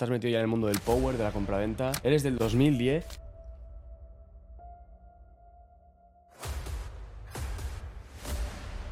[0.00, 1.92] estás metido ya en el mundo del power, de la compraventa.
[2.02, 3.04] Eres del 2010.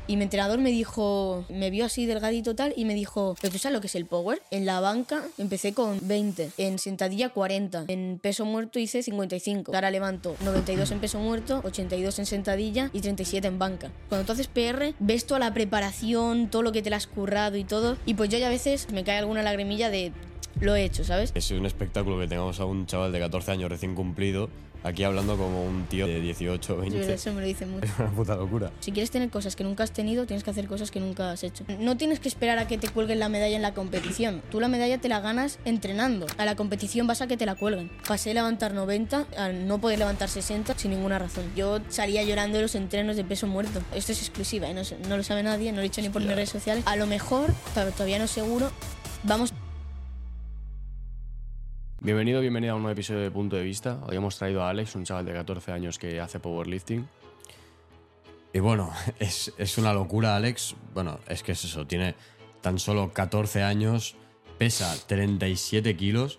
[0.07, 3.59] Y mi entrenador me dijo, me vio así delgadito tal y me dijo, ¿pero tú
[3.59, 4.43] sabes lo que es el power?
[4.51, 9.75] En la banca empecé con 20, en sentadilla 40, en peso muerto hice 55.
[9.75, 13.91] Ahora levanto 92 en peso muerto, 82 en sentadilla y 37 en banca.
[14.09, 17.57] Cuando tú haces PR, ves toda la preparación, todo lo que te la has currado
[17.57, 17.97] y todo.
[18.07, 20.13] Y pues yo ya a veces me cae alguna lagrimilla de
[20.61, 21.33] lo he hecho, ¿sabes?
[21.35, 24.49] Es un espectáculo que tengamos a un chaval de 14 años recién cumplido
[24.83, 27.13] aquí hablando como un tío de 18 o 20.
[27.13, 27.87] Eso me lo dice mucho.
[27.89, 28.71] Es una puta locura.
[28.81, 31.43] Si quieres tener cosas que nunca has tenido, tienes que hacer cosas que nunca has
[31.43, 31.65] hecho.
[31.79, 34.43] No tienes que esperar a que te cuelguen la medalla en la competición.
[34.51, 36.27] Tú la medalla te la ganas entrenando.
[36.37, 37.91] A la competición vas a que te la cuelguen.
[38.07, 41.45] Pasé a levantar 90 a no poder levantar 60 sin ninguna razón.
[41.57, 43.81] Yo salía llorando en los entrenos de peso muerto.
[43.95, 44.75] Esto es exclusiva, ¿eh?
[44.75, 46.85] no, no lo sabe nadie, no lo he dicho ni por mis redes sociales.
[46.87, 48.71] A lo mejor, todavía no seguro,
[49.25, 49.53] vamos
[52.01, 53.99] Bienvenido, bienvenida a un nuevo episodio de Punto de Vista.
[54.07, 57.09] Hoy hemos traído a Alex, un chaval de 14 años que hace powerlifting.
[58.53, 60.77] Y bueno, es, es una locura, Alex.
[60.95, 62.15] Bueno, es que es eso, tiene
[62.61, 64.15] tan solo 14 años,
[64.59, 66.39] pesa 37 kilos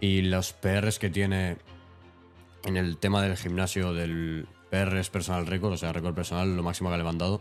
[0.00, 1.58] y los PRs que tiene
[2.64, 6.90] en el tema del gimnasio del PRs personal récord, o sea, récord personal, lo máximo
[6.90, 7.40] que ha levantado,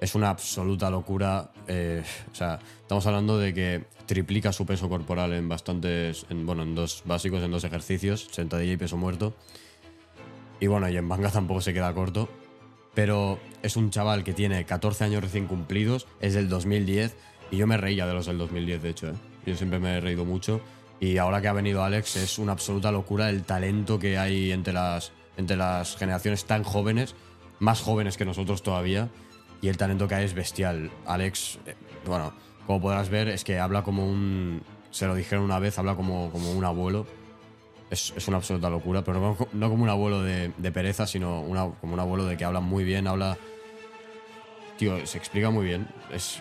[0.00, 1.50] es una absoluta locura.
[1.68, 6.62] eh, o sea, estamos hablando de que triplica su peso corporal en bastantes, en, bueno,
[6.62, 9.34] en dos básicos, en dos ejercicios, sentadilla y peso muerto.
[10.58, 12.28] Y bueno, y en manga tampoco se queda corto.
[12.94, 17.14] Pero es un chaval que tiene 14 años recién cumplidos, es del 2010,
[17.50, 19.08] y yo me reía de los del 2010, de hecho.
[19.10, 19.14] ¿eh?
[19.46, 20.60] Yo siempre me he reído mucho.
[20.98, 24.72] Y ahora que ha venido Alex, es una absoluta locura el talento que hay entre
[24.72, 27.14] las, entre las generaciones tan jóvenes,
[27.58, 29.08] más jóvenes que nosotros todavía,
[29.60, 30.90] y el talento que hay es bestial.
[31.06, 31.74] Alex, eh,
[32.06, 32.32] bueno,
[32.66, 34.62] como podrás ver, es que habla como un.
[34.90, 37.06] Se lo dijeron una vez, habla como, como un abuelo.
[37.90, 41.70] Es, es una absoluta locura, pero no, como un abuelo de, de pereza, sino una-
[41.80, 43.36] como un abuelo de que habla muy bien, habla.
[44.78, 45.88] Tío, se explica muy bien.
[46.12, 46.40] Es,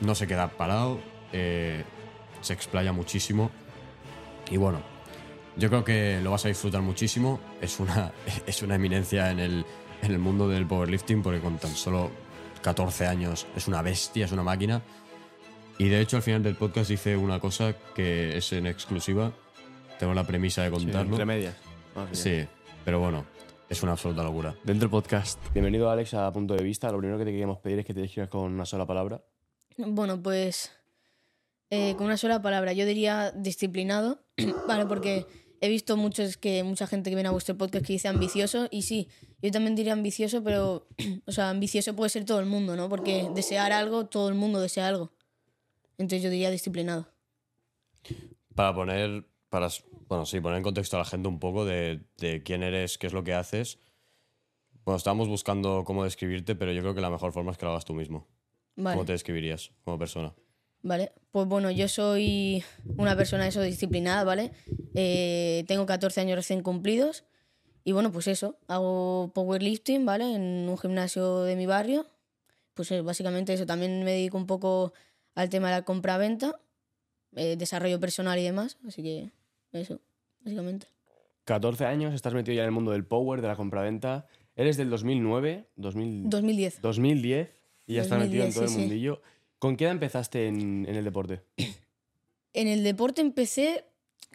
[0.00, 1.00] no se queda parado,
[1.32, 1.82] eh,
[2.40, 3.50] se explaya muchísimo.
[4.50, 4.80] Y bueno,
[5.56, 7.40] yo creo que lo vas a disfrutar muchísimo.
[7.60, 8.12] Es una,
[8.46, 9.64] es una eminencia en el,
[10.04, 12.10] en el mundo del powerlifting, porque con tan solo
[12.62, 14.82] 14 años es una bestia, es una máquina.
[15.78, 19.32] Y de hecho, al final del podcast dice una cosa que es en exclusiva.
[19.98, 21.10] Tengo la premisa de Sí, contarlo.
[21.12, 21.56] entre medias.
[22.12, 22.44] Sí,
[22.84, 23.24] pero bueno,
[23.68, 24.54] es una absoluta locura.
[24.64, 25.38] Dentro del podcast.
[25.52, 26.90] Bienvenido, Alex, a Punto de Vista.
[26.92, 29.22] Lo primero que te queríamos pedir es que te describas con una sola palabra.
[29.76, 30.70] Bueno, pues
[31.70, 34.20] eh, con una sola palabra, yo diría disciplinado,
[34.68, 34.86] ¿vale?
[34.86, 35.26] Porque
[35.60, 38.82] he visto muchos que mucha gente que viene a vuestro podcast que dice ambicioso y
[38.82, 39.08] sí,
[39.42, 40.86] yo también diría ambicioso, pero
[41.26, 42.88] o sea, ambicioso puede ser todo el mundo, ¿no?
[42.88, 45.12] Porque desear algo, todo el mundo desea algo.
[45.98, 47.08] Entonces yo diría disciplinado.
[48.54, 49.68] Para poner, para,
[50.08, 53.06] bueno, sí, poner en contexto a la gente un poco de, de quién eres, qué
[53.06, 53.78] es lo que haces.
[54.84, 57.70] Bueno, estábamos buscando cómo describirte, pero yo creo que la mejor forma es que lo
[57.70, 58.28] hagas tú mismo.
[58.76, 58.96] Vale.
[58.96, 60.34] ¿Cómo te describirías como persona?
[60.84, 62.62] Vale, pues bueno, yo soy
[62.98, 64.52] una persona eso disciplinada, ¿vale?
[64.94, 67.24] Eh, tengo 14 años recién cumplidos
[67.84, 70.34] y bueno, pues eso, hago powerlifting, ¿vale?
[70.34, 72.06] En un gimnasio de mi barrio.
[72.74, 74.92] Pues eh, básicamente eso, también me dedico un poco
[75.34, 76.60] al tema de la compra-venta,
[77.34, 79.30] eh, desarrollo personal y demás, así que
[79.72, 80.00] eso,
[80.40, 80.86] básicamente.
[81.46, 84.26] 14 años, estás metido ya en el mundo del power, de la compraventa.
[84.54, 86.82] Eres del 2009, 2000, 2010.
[86.82, 87.50] 2010,
[87.86, 89.33] y ya estás metido en 2010, todo el sí, sí.
[89.64, 91.40] ¿Con qué edad empezaste en, en el deporte?
[92.52, 93.86] En el deporte empecé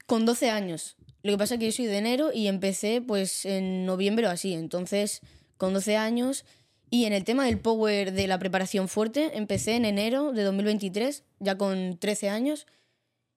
[0.07, 0.97] con 12 años.
[1.21, 4.29] Lo que pasa es que yo soy de enero y empecé pues en noviembre o
[4.31, 4.55] así.
[4.55, 5.21] Entonces,
[5.55, 6.45] con 12 años.
[6.89, 11.23] Y en el tema del power de la preparación fuerte, empecé en enero de 2023,
[11.39, 12.65] ya con 13 años.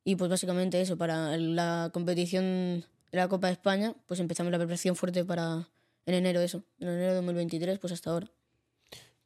[0.03, 4.59] Y pues básicamente eso, para la competición de la Copa de España, pues empezamos la
[4.59, 5.69] preparación fuerte para
[6.07, 6.65] en enero eso.
[6.81, 8.31] En enero de 2023, pues hasta ahora.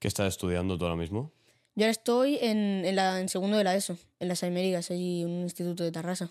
[0.01, 1.33] ¿Qué estás estudiando tú ahora mismo?
[1.77, 5.23] Yo ahora estoy en, en, la, en segundo de la ESO, en las Aimerigas, allí
[5.23, 6.31] en un instituto de Tarrasa.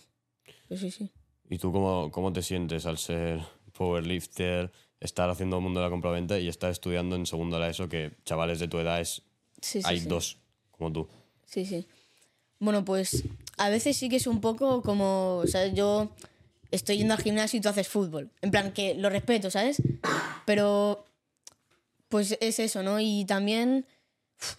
[0.67, 1.11] Pues sí, sí.
[1.50, 3.42] ¿Y tú cómo, cómo te sientes al ser
[3.74, 7.69] powerlifter, estar haciendo el mundo de la compraventa y estar estudiando en segundo de la
[7.69, 9.21] ESO, que chavales de tu edad es,
[9.62, 10.07] Sí, sí, hay sí.
[10.07, 10.38] dos,
[10.71, 11.07] como tú?
[11.45, 11.86] Sí, sí.
[12.59, 13.24] Bueno, pues
[13.57, 16.09] a veces sí que es un poco como, o sea, yo
[16.71, 18.31] estoy yendo al gimnasio y tú haces fútbol.
[18.41, 19.81] En plan, que lo respeto, ¿sabes?
[20.45, 21.06] Pero,
[22.09, 23.00] pues es eso, ¿no?
[23.00, 23.86] Y también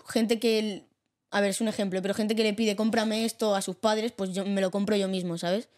[0.08, 0.86] gente que,
[1.30, 4.12] a ver, es un ejemplo, pero gente que le pide cómprame esto a sus padres,
[4.12, 5.68] pues yo me lo compro yo mismo, ¿sabes?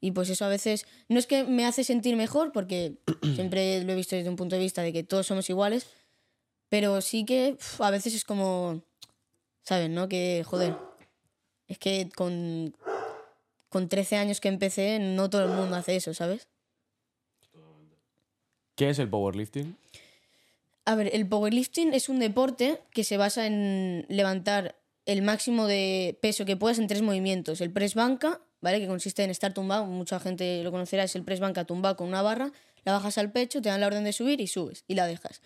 [0.00, 2.98] Y pues eso a veces, no es que me hace sentir mejor, porque
[3.34, 5.86] siempre lo he visto desde un punto de vista de que todos somos iguales,
[6.68, 8.82] pero sí que uf, a veces es como,
[9.62, 9.90] ¿sabes?
[9.90, 10.08] ¿No?
[10.08, 10.76] Que, joder,
[11.68, 12.76] es que con,
[13.68, 16.48] con 13 años que empecé, no todo el mundo hace eso, ¿sabes?
[18.76, 19.76] ¿Qué es el powerlifting?
[20.84, 24.76] A ver, el powerlifting es un deporte que se basa en levantar
[25.06, 27.60] el máximo de peso que puedas en tres movimientos.
[27.60, 28.80] El press banca, ¿vale?
[28.80, 32.08] Que consiste en estar tumbado, mucha gente lo conocerá, es el press banca tumbado con
[32.08, 32.52] una barra,
[32.84, 35.40] la bajas al pecho, te dan la orden de subir y subes y la dejas.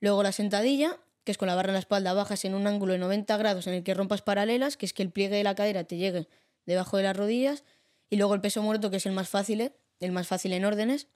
[0.00, 2.92] Luego la sentadilla, que es con la barra en la espalda, bajas en un ángulo
[2.92, 5.54] de 90 grados en el que rompas paralelas, que es que el pliegue de la
[5.54, 6.28] cadera te llegue
[6.66, 7.64] debajo de las rodillas.
[8.10, 11.06] Y luego el peso muerto, que es el más fácil, el más fácil en órdenes,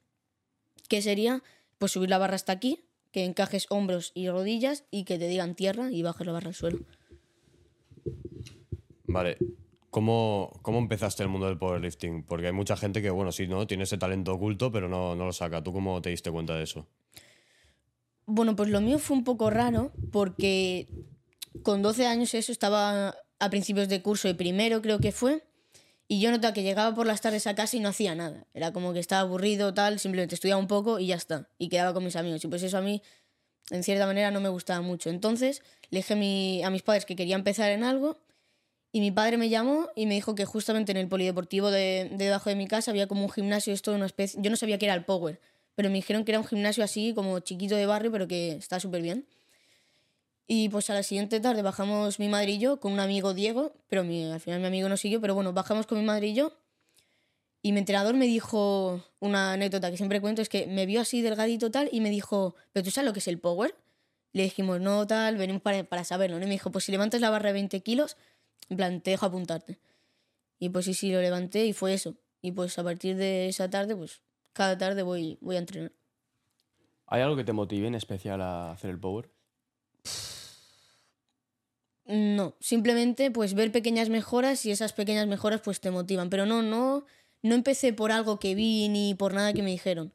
[0.89, 1.43] que sería
[1.77, 2.86] pues subir la barra hasta aquí,
[3.17, 6.53] que encajes hombros y rodillas y que te digan tierra y bajes la barra al
[6.53, 6.77] suelo.
[9.07, 9.37] Vale.
[9.89, 12.21] ¿Cómo, ¿Cómo empezaste el mundo del powerlifting?
[12.21, 13.65] Porque hay mucha gente que, bueno, sí, ¿no?
[13.65, 15.63] Tiene ese talento oculto, pero no, no lo saca.
[15.63, 16.85] ¿Tú cómo te diste cuenta de eso?
[18.27, 20.87] Bueno, pues lo mío fue un poco raro porque
[21.63, 25.43] con 12 años eso estaba a principios de curso de primero, creo que fue,
[26.07, 28.45] y yo notaba que llegaba por las tardes a casa y no hacía nada.
[28.53, 31.49] Era como que estaba aburrido, tal, simplemente estudiaba un poco y ya está.
[31.57, 32.43] Y quedaba con mis amigos.
[32.45, 33.01] Y pues eso a mí,
[33.71, 35.09] en cierta manera, no me gustaba mucho.
[35.09, 38.19] Entonces le dije a, mi- a mis padres que quería empezar en algo.
[38.91, 42.25] Y mi padre me llamó y me dijo que justamente en el polideportivo de, de
[42.25, 44.39] debajo de mi casa había como un gimnasio, esto una especie.
[44.41, 45.39] Yo no sabía que era el Power,
[45.75, 48.79] pero me dijeron que era un gimnasio así, como chiquito de barrio, pero que está
[48.79, 49.27] súper bien.
[50.47, 53.73] Y pues a la siguiente tarde bajamos mi madre y yo con un amigo Diego,
[53.89, 56.33] pero mi, al final mi amigo no siguió, pero bueno, bajamos con mi madre y
[56.33, 56.53] yo.
[57.61, 61.21] Y mi entrenador me dijo una anécdota que siempre cuento, es que me vio así
[61.21, 63.75] delgadito tal y me dijo, ¿pero tú sabes lo que es el power?
[64.31, 66.37] Le dijimos, no, tal, venimos para, para saberlo.
[66.37, 66.43] ¿no?
[66.43, 68.15] Y me dijo, pues si levantas la barra de 20 kilos,
[68.69, 69.79] en plan, te dejo apuntarte.
[70.59, 72.15] Y pues sí, sí, lo levanté y fue eso.
[72.41, 74.21] Y pues a partir de esa tarde, pues
[74.53, 75.91] cada tarde voy, voy a entrenar.
[77.07, 79.29] ¿Hay algo que te motive en especial a hacer el power?
[82.07, 86.29] No, simplemente pues ver pequeñas mejoras y esas pequeñas mejoras pues te motivan.
[86.29, 87.05] Pero no, no,
[87.41, 90.13] no empecé por algo que vi ni por nada que me dijeron,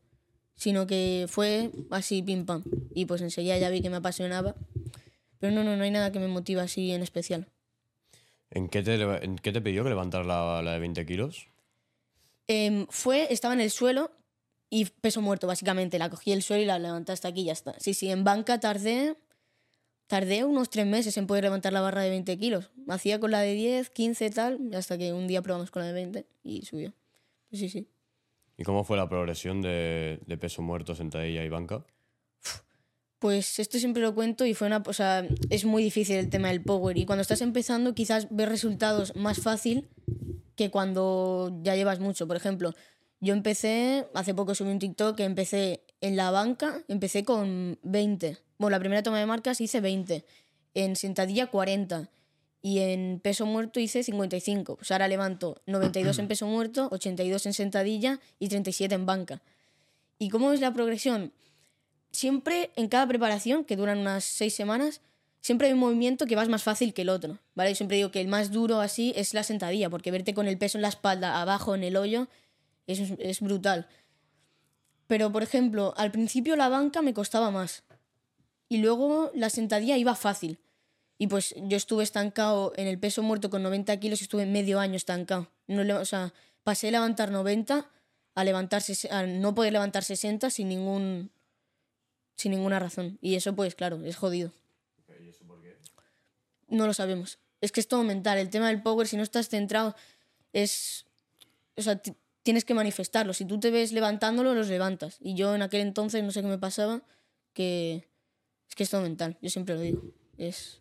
[0.57, 2.65] sino que fue así pim pam.
[2.95, 4.55] Y pues enseguida ya vi que me apasionaba.
[5.39, 7.49] Pero no, no, no hay nada que me motive así en especial.
[8.51, 11.49] ¿En qué te, en qué te pidió que levantar la, la de 20 kilos?
[12.47, 14.11] Em, fue, estaba en el suelo
[14.71, 15.99] y peso muerto básicamente.
[15.99, 17.75] La cogí del suelo y la levanté hasta aquí y ya está.
[17.79, 19.17] Sí, sí, en banca tardé,
[20.13, 22.71] tardé unos tres meses en poder levantar la barra de 20 kilos.
[22.87, 25.95] Hacía con la de 10, 15 tal, hasta que un día probamos con la de
[25.95, 26.93] 20 y subió.
[27.49, 27.89] Pues sí, sí.
[28.59, 31.87] ¿Y cómo fue la progresión de, de peso muerto, sentadilla y banca?
[33.21, 36.49] Pues esto siempre lo cuento y fue una, o sea, es muy difícil el tema
[36.49, 39.89] del power y cuando estás empezando quizás ves resultados más fácil
[40.57, 42.27] que cuando ya llevas mucho.
[42.27, 42.75] Por ejemplo,
[43.23, 48.37] yo empecé, hace poco subí un TikTok que empecé en la banca, empecé con 20.
[48.59, 50.27] Bueno, la primera toma de marcas hice 20,
[50.75, 52.11] en sentadilla 40
[52.61, 54.77] y en peso muerto hice 55.
[54.77, 59.41] Pues ahora levanto 92 en peso muerto, 82 en sentadilla y 37 en banca.
[60.19, 61.33] ¿Y cómo es la progresión?
[62.13, 65.01] siempre en cada preparación, que duran unas seis semanas,
[65.41, 67.71] siempre hay un movimiento que vas más fácil que el otro, ¿vale?
[67.71, 70.59] Yo siempre digo que el más duro así es la sentadilla, porque verte con el
[70.59, 72.29] peso en la espalda, abajo, en el hoyo,
[72.87, 73.89] eso es, es brutal.
[75.07, 77.83] Pero, por ejemplo, al principio la banca me costaba más.
[78.69, 80.59] Y luego la sentadilla iba fácil.
[81.19, 84.81] Y pues yo estuve estancado en el peso muerto con 90 kilos y estuve medio
[84.81, 85.51] año estancado.
[85.67, 86.33] No, o sea,
[86.65, 87.89] pasé de levantar 90
[88.35, 91.31] a, levantar, ses- a no poder levantar 60 sin ningún
[92.35, 93.19] sin ninguna razón.
[93.21, 94.53] Y eso, pues, claro, es jodido.
[96.69, 97.39] No lo sabemos.
[97.61, 98.39] Es que es todo mental.
[98.39, 99.95] El tema del power, si no estás centrado,
[100.53, 101.05] es.
[101.77, 102.01] O sea,
[102.43, 103.33] tienes que manifestarlo.
[103.33, 105.17] Si tú te ves levantándolo, los levantas.
[105.21, 107.03] Y yo en aquel entonces, no sé qué me pasaba,
[107.53, 108.09] que.
[108.69, 109.39] Es que es todo mental.
[109.43, 110.03] Yo siempre lo digo.
[110.39, 110.79] Es.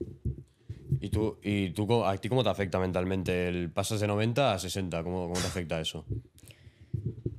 [1.00, 4.60] ¿Y tú, y tú a ti cómo te afecta mentalmente el pasas de 90 a
[4.60, 5.03] 60?
[5.03, 6.06] ¿Cómo, cómo te afecta eso?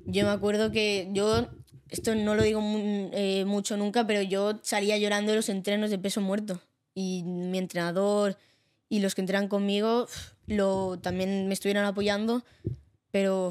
[0.05, 1.47] Yo me acuerdo que yo,
[1.89, 5.99] esto no lo digo eh, mucho nunca, pero yo salía llorando de los entrenos de
[5.99, 6.61] peso muerto.
[6.95, 8.37] Y mi entrenador
[8.89, 10.07] y los que entrenan conmigo
[10.47, 12.45] lo, también me estuvieron apoyando.
[13.11, 13.51] Pero,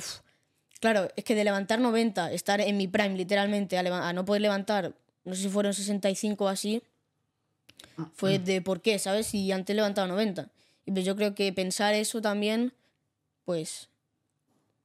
[0.81, 4.93] claro, es que de levantar 90, estar en mi prime literalmente, a, no poder levantar,
[5.23, 6.81] no sé si fueron 65 o así,
[8.13, 9.27] fue de por qué, ¿sabes?
[9.27, 10.49] Si antes levantaba 90.
[10.85, 12.73] Y pues yo creo que pensar eso también,
[13.45, 13.89] pues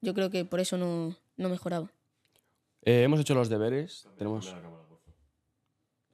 [0.03, 1.91] yo creo que por eso no, no mejoraba.
[2.83, 4.07] Eh, hemos hecho los deberes.
[4.17, 4.55] Tenemos.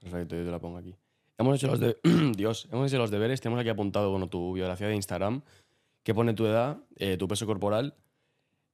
[0.00, 0.94] Perfecto, yo te la pongo aquí.
[1.38, 1.96] Hemos hecho los de...
[2.36, 3.40] Dios, hemos hecho los deberes.
[3.40, 5.42] Tenemos aquí apuntado bueno, tu biografía de Instagram,
[6.02, 7.94] que pone tu edad, eh, tu peso corporal.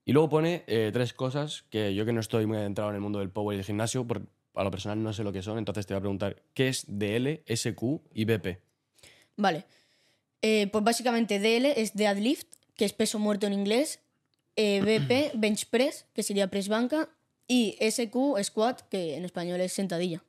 [0.08, 3.02] Y luego pone eh, tres cosas que yo que no estoy muy adentrado en el
[3.02, 4.22] mundo del power y del gimnasio, por,
[4.54, 6.86] a lo personal no sé lo que son, entonces te voy a preguntar, ¿qué es
[6.88, 7.82] DL, SQ
[8.14, 8.58] y BP?
[9.36, 9.66] Vale.
[10.40, 14.00] Eh, pues básicamente DL es deadlift, que es peso muerto en inglés.
[14.56, 17.10] eh, BP, bench press, que sería press banca,
[17.46, 20.24] y SQ, squat, que en español es sentadilla.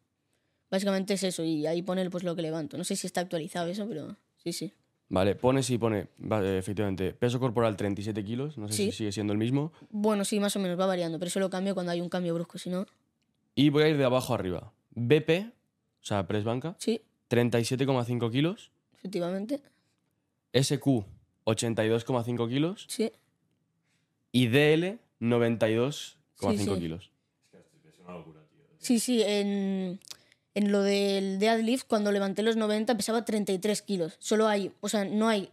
[0.70, 2.78] Básicamente es eso, y ahí pone pues, lo que levanto.
[2.78, 4.74] No sé si está actualizado eso, pero sí, sí.
[5.12, 8.86] Vale, pone sí, pone, va, eh, efectivamente, peso corporal 37 kilos, no sé Sí.
[8.92, 9.72] si sigue siendo el mismo.
[9.90, 12.34] Bueno, sí, más o menos va variando, pero eso lo cambio cuando hay un cambio
[12.36, 12.86] brusco, si no.
[13.56, 14.72] Y voy a ir de abajo arriba.
[14.92, 15.48] BP,
[16.02, 18.72] o sea, press banca, Sí, 37,5 kilos.
[18.98, 19.62] efectivamente.
[20.54, 21.06] SQ,
[21.46, 22.86] 82,5 kilos.
[22.88, 23.12] Sí.
[24.32, 26.80] Y DL, 92,5 Sí, sí.
[26.80, 27.12] kilos.
[28.78, 30.00] Sí, sí, en,
[30.60, 34.18] en lo del deadlift, cuando levanté los 90 pesaba 33 kilos.
[34.20, 35.50] Solo hay, o sea, no hay,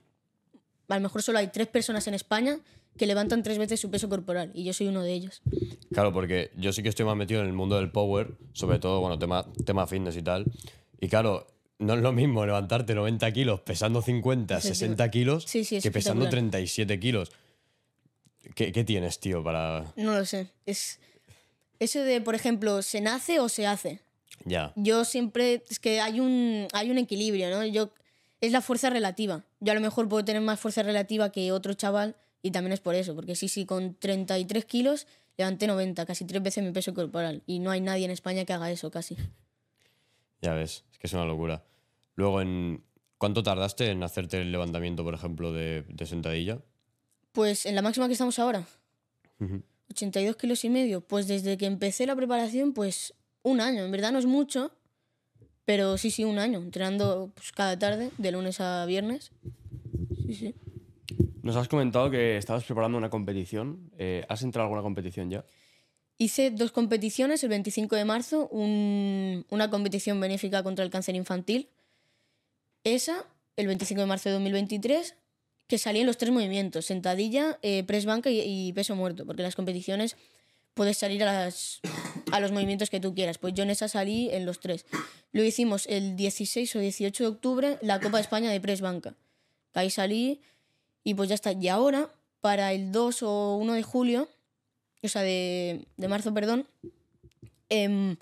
[0.88, 2.58] a lo mejor solo hay tres personas en España
[2.98, 5.42] que levantan tres veces su peso corporal y yo soy uno de ellos.
[5.92, 9.00] Claro, porque yo sí que estoy más metido en el mundo del power, sobre todo,
[9.00, 10.44] bueno, tema, tema fitness y tal.
[11.00, 11.46] Y claro,
[11.78, 14.74] no es lo mismo levantarte 90 kilos pesando 50, Sí, sí.
[14.74, 16.50] 60 kilos Sí, sí, que pesando espectacular.
[16.50, 17.30] 37 kilos.
[18.56, 19.84] ¿Qué, qué tienes, tío, para...?
[19.94, 20.48] No lo sé.
[20.64, 20.98] Es
[21.78, 24.00] eso de, por ejemplo, ¿se nace o se hace?
[24.44, 27.64] Ya, Yo siempre, es que hay un, hay un equilibrio, ¿no?
[27.64, 27.90] Yo,
[28.40, 29.44] es la fuerza relativa.
[29.60, 32.80] Yo a lo mejor puedo tener más fuerza relativa que otro chaval y también es
[32.80, 35.06] por eso, porque sí, sí, con 33 kilos
[35.36, 38.52] levanté 90, casi tres veces mi peso corporal y no hay nadie en España que
[38.52, 39.16] haga eso casi.
[40.42, 41.64] ya ves, es que es una locura.
[42.14, 42.84] Luego, en
[43.18, 46.60] ¿cuánto tardaste en hacerte el levantamiento, por ejemplo, de, de sentadilla?
[47.32, 48.66] Pues en la máxima que estamos ahora,
[49.40, 49.62] Ujú.
[49.90, 53.12] 82 kilos y medio, pues desde que empecé la preparación, pues
[53.46, 54.72] un año, en verdad no es mucho,
[55.64, 59.30] pero sí, sí, un año, entrenando pues, cada tarde, de lunes a viernes.
[60.26, 60.54] Sí, sí.
[61.42, 63.90] Nos has comentado que estabas preparando una competición.
[63.98, 65.44] Eh, ¿Has entrado a alguna competición ya?
[66.18, 71.68] Hice dos competiciones, el 25 de marzo, un- una competición benéfica contra el cáncer infantil.
[72.82, 73.24] Esa,
[73.56, 75.14] el 25 de marzo de 2023,
[75.68, 79.42] que salí en los tres movimientos, sentadilla, eh, press banca y, y peso muerto, porque
[79.42, 80.16] las competiciones
[80.76, 81.80] puedes salir a, las,
[82.30, 83.38] a los movimientos que tú quieras.
[83.38, 84.84] Pues yo en esa salí en los tres.
[85.32, 89.14] Lo hicimos el 16 o 18 de octubre, la Copa de España de press banca.
[89.72, 90.42] Ahí salí
[91.02, 91.52] y pues ya está.
[91.52, 92.10] Y ahora,
[92.42, 94.28] para el 2 o 1 de julio,
[95.02, 96.66] o sea, de, de marzo, perdón,
[97.70, 98.16] em,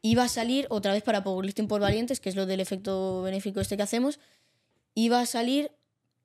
[0.00, 3.60] iba a salir otra vez para Powerlifting por Valientes, que es lo del efecto benéfico
[3.60, 4.18] este que hacemos.
[4.94, 5.72] Iba a salir,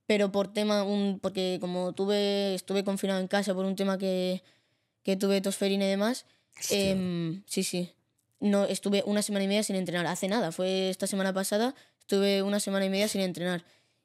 [0.05, 4.43] pero por tema, un, porque como tuve, estuve confinado en casa por un tema que,
[5.03, 6.25] que tuve tosferina y demás,
[6.69, 7.91] em, sí, sí.
[8.39, 10.07] No, estuve una semana y media sin entrenar.
[10.07, 13.63] Hace nada, fue esta semana pasada, estuve una semana y media sin entrenar.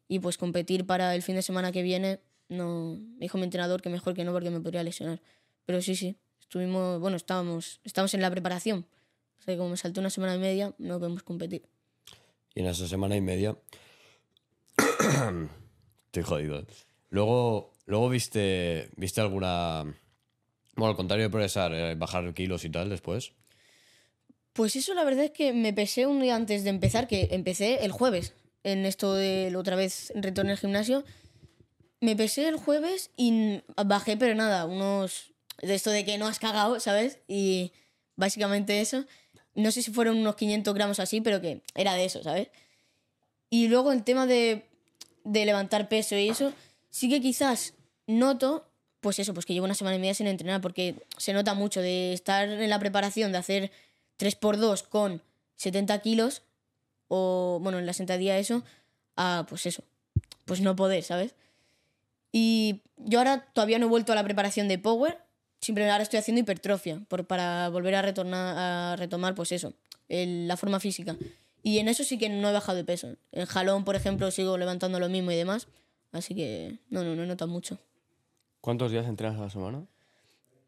[0.09, 3.83] Y pues competir para el fin de semana que viene, no, me dijo mi entrenador
[3.83, 5.21] que mejor que no porque me podría lesionar.
[5.65, 8.87] Pero sí, sí, estuvimos, bueno, estábamos, estábamos en la preparación.
[9.39, 11.67] O sea, que como me salté una semana y media, no podemos competir.
[12.55, 13.57] Y en esa semana y media.
[16.07, 16.61] Estoy jodido.
[16.61, 16.67] eh.
[17.11, 19.85] Luego, luego viste, viste alguna.
[20.77, 23.33] Bueno, al contrario de progresar, eh, bajar kilos y tal después.
[24.53, 27.85] Pues eso la verdad es que me pesé un día antes de empezar, que empecé
[27.85, 31.05] el jueves, en esto de la otra vez retorné al gimnasio.
[32.01, 35.33] Me pesé el jueves y bajé, pero nada, unos...
[35.63, 37.21] De esto de que no has cagado, ¿sabes?
[37.27, 37.73] Y
[38.17, 39.07] básicamente eso.
[39.55, 42.49] No sé si fueron unos 500 gramos así, pero que era de eso, ¿sabes?
[43.49, 44.67] Y luego el tema de,
[45.25, 46.53] de levantar peso y eso,
[46.91, 47.73] sí que quizás
[48.07, 48.69] noto,
[49.07, 51.81] pues eso, pues que llevo una semana y media sin entrenar, porque se nota mucho
[51.81, 53.71] de estar en la preparación, de hacer
[54.19, 55.23] 3x2 con
[55.55, 56.43] 70 kilos,
[57.07, 58.65] o bueno, en la sentadilla eso,
[59.15, 59.85] a pues eso,
[60.45, 61.37] pues no poder, ¿sabes?
[62.33, 65.19] Y yo ahora todavía no he vuelto a la preparación de Power,
[65.61, 69.73] simplemente ahora estoy haciendo hipertrofia por, para volver a, retornar, a retomar, pues eso,
[70.09, 71.17] el- la forma física.
[71.63, 73.15] Y en eso sí que no he bajado de peso.
[73.31, 75.69] En jalón, por ejemplo, sigo levantando lo mismo y demás.
[76.13, 77.79] Así que no, no, no he notado mucho.
[78.67, 79.87] ¿Cuántos días entrenas a la semana?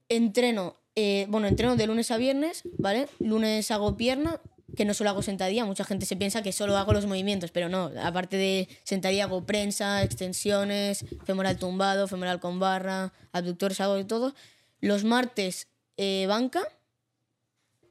[0.08, 3.08] Entreno, eh, bueno, entreno de lunes a viernes, ¿vale?
[3.18, 4.40] Lunes hago pierna,
[4.76, 5.64] que no solo hago sentadilla.
[5.64, 7.90] Mucha gente se piensa que solo hago los movimientos, pero no.
[8.00, 14.32] Aparte de sentadilla hago prensa, extensiones, femoral tumbado, femoral con barra, abductores, hago de todo.
[14.80, 16.62] Los martes, eh, banca,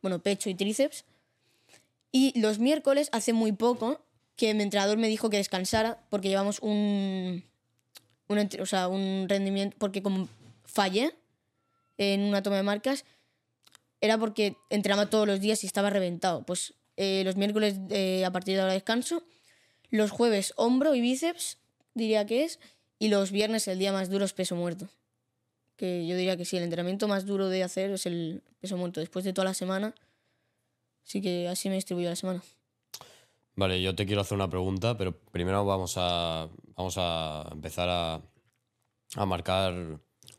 [0.02, 1.04] bueno, pecho y tríceps.
[2.14, 4.00] Y los miércoles, hace muy poco,
[4.38, 7.44] que mi entrenador me dijo que descansara porque llevamos un,
[8.28, 10.28] un, o sea, un rendimiento, porque como
[10.66, 11.14] fallé
[11.98, 13.06] en una toma de marcas,
[14.02, 16.44] era porque entrenaba todos los días y estaba reventado.
[16.44, 19.24] Pues eh, los miércoles eh, a partir de ahora descanso,
[19.90, 21.58] los jueves hombro y bíceps,
[21.94, 22.60] diría que es,
[23.00, 24.88] y los viernes el día más duro es peso muerto.
[25.76, 29.00] Que yo diría que sí, el entrenamiento más duro de hacer es el peso muerto.
[29.00, 29.94] Después de toda la semana,
[31.04, 32.44] sí que así me distribuyo la semana.
[33.56, 38.22] Vale, yo te quiero hacer una pregunta, pero primero vamos a, vamos a empezar a,
[39.16, 39.74] a marcar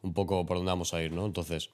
[0.03, 1.27] un poco por dónde vamos a ir, ¿no?
[1.27, 1.71] Entonces,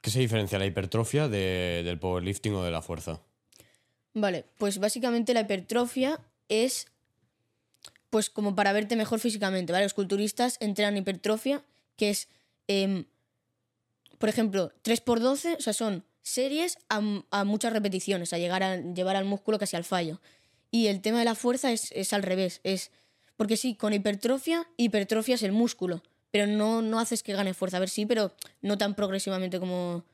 [0.00, 3.20] ¿qué se diferencia la hipertrofia de- del powerlifting o de la fuerza?
[4.14, 6.86] Vale, pues básicamente la hipertrofia es
[8.08, 9.84] pues como para verte mejor físicamente, ¿vale?
[9.84, 11.62] Los culturistas entrenan hipertrofia,
[11.96, 12.28] que es,
[12.66, 13.04] em,
[14.18, 17.00] por ejemplo, 3x12, o sea, son series a,
[17.30, 20.20] a muchas repeticiones, a llegar a llevar al músculo casi al fallo.
[20.72, 22.90] Y el tema de la fuerza es, es al revés, es...
[23.40, 27.78] Porque sí, con hipertrofia, hipertrofias el músculo, pero no, no haces que gane fuerza.
[27.78, 30.04] A ver, sí, pero no tan progresivamente como...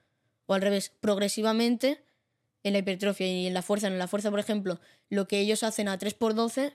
[0.47, 2.00] O al revés, progresivamente
[2.62, 3.88] en la hipertrofia y en la fuerza.
[3.88, 4.78] En la fuerza, por ejemplo,
[5.11, 6.75] lo que ellos hacen a 3x12,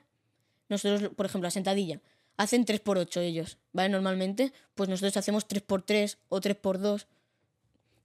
[0.67, 2.01] nosotros, por ejemplo, la sentadilla,
[2.35, 3.87] hacen 3x8 ellos, ¿vale?
[3.87, 7.05] Normalmente, pues nosotros hacemos 3x3 o 3x2.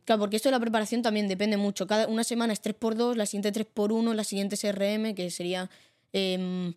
[0.05, 1.88] Claro, porque esto de la preparación también depende mucho.
[1.88, 5.69] Cada una semana es 3x2, la siguiente 3x1, la siguiente es RM, que sería
[6.12, 6.75] em,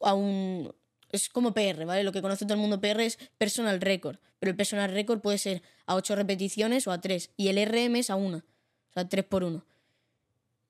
[0.00, 0.72] a un...
[1.12, 2.04] Es como PR, ¿vale?
[2.04, 4.18] Lo que conoce todo el mundo PR es personal record.
[4.38, 7.30] Pero el personal record puede ser a 8 repeticiones o a 3.
[7.36, 8.38] Y el RM es a 1.
[8.38, 9.64] O sea, 3 por 1.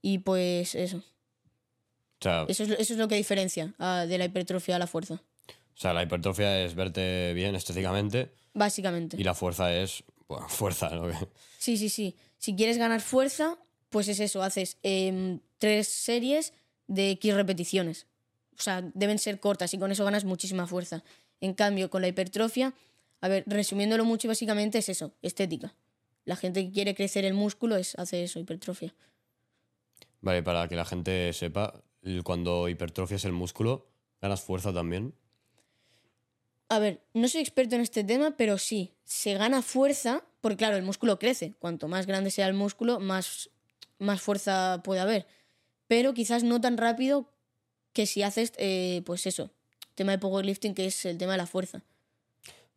[0.03, 0.99] Y pues eso.
[0.99, 4.87] O sea, Eso es, eso es lo que diferencia ah, de la hipertrofia a la
[4.87, 5.15] fuerza.
[5.15, 9.17] o sea, la hipertrofia es verte bien estéticamente Básicamente.
[9.19, 11.09] y la fuerza es, bueno, fuerza, ¿no?
[11.59, 12.17] Sí, sí, sí.
[12.39, 13.59] Si quieres ganar fuerza,
[13.91, 14.43] pues es eso.
[14.43, 16.53] Haces em, tres series
[16.87, 18.07] de X repeticiones.
[18.61, 21.03] O sea, deben ser cortas y con eso ganas muchísima fuerza.
[21.41, 22.75] En cambio, con la hipertrofia,
[23.23, 25.75] a ver, resumiéndolo mucho, básicamente es eso, estética.
[26.27, 28.95] La gente que quiere crecer el músculo es hace eso, hipertrofia.
[30.21, 31.83] Vale, para que la gente sepa,
[32.23, 33.89] cuando hipertrofias el músculo,
[34.21, 35.15] ganas fuerza también.
[36.69, 40.77] A ver, no soy experto en este tema, pero sí, se gana fuerza, porque claro,
[40.77, 41.55] el músculo crece.
[41.59, 43.49] Cuanto más grande sea el músculo, más,
[43.99, 45.27] más fuerza puede haber.
[45.87, 47.33] Pero quizás no tan rápido
[47.93, 49.51] que si haces, eh, pues eso,
[49.95, 51.83] tema de powerlifting, que es el tema de la fuerza.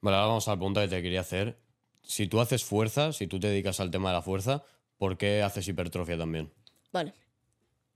[0.01, 1.57] Vale, ahora vamos a la pregunta que te quería hacer.
[2.01, 4.63] Si tú haces fuerza, si tú te dedicas al tema de la fuerza,
[4.97, 6.51] ¿por qué haces hipertrofia también?
[6.91, 7.13] Vale.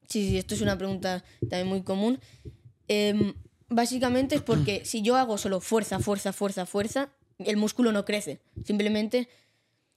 [0.07, 2.19] Sí, sí, esto es una pregunta también muy común.
[2.87, 3.33] Em,
[3.67, 8.39] básicamente es porque si yo hago solo fuerza, fuerza, fuerza, fuerza, el músculo no crece.
[8.63, 9.27] Simplemente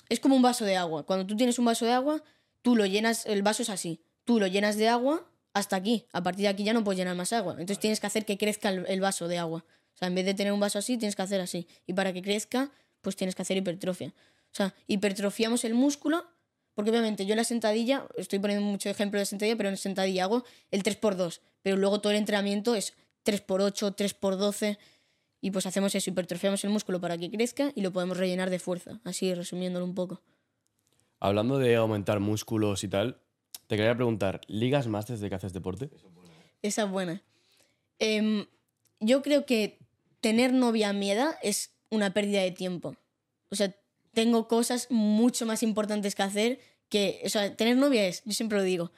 [0.09, 1.07] es como un vaso de agua.
[1.07, 2.23] Cuando tú tienes un vaso de agua,
[2.63, 4.03] tú lo llenas, el vaso es así.
[4.25, 6.07] Tú lo llenas de agua hasta aquí.
[6.13, 7.53] A partir de aquí ya no puedes llenar más agua.
[7.53, 9.65] Entonces tienes que hacer que crezca el, vaso de agua.
[9.95, 11.67] O sea, en vez de tener un vaso así, tienes que hacer así.
[11.87, 14.09] Y para que crezca, pues tienes que hacer hipertrofia.
[14.09, 16.25] O sea, hipertrofiamos el músculo
[16.75, 20.25] porque obviamente yo en la sentadilla, estoy poniendo mucho ejemplo de sentadilla, pero en sentadilla
[20.25, 21.41] hago el 3x2.
[21.63, 22.95] Pero luego todo el entrenamiento es
[23.27, 24.79] 3x8, 3x12.
[25.43, 28.59] Y pues hacemos eso, hipertrofiamos el músculo para que crezca y lo podemos rellenar de
[28.59, 29.01] fuerza.
[29.05, 30.23] Así resumiéndolo un poco.
[31.19, 33.21] Hablando de aumentar músculos y tal,
[33.71, 35.91] te quería preguntar, ¿ligas más desde que haces deporte?
[36.61, 37.23] Esa es buena.
[38.01, 38.47] Em,
[38.99, 39.79] yo creo que
[40.21, 42.97] tener novia a mi edad es una pérdida de tiempo.
[43.49, 43.73] O sea,
[44.13, 47.23] tengo cosas mucho más importantes que hacer que...
[47.25, 48.91] O sea, tener novia es, yo siempre lo digo,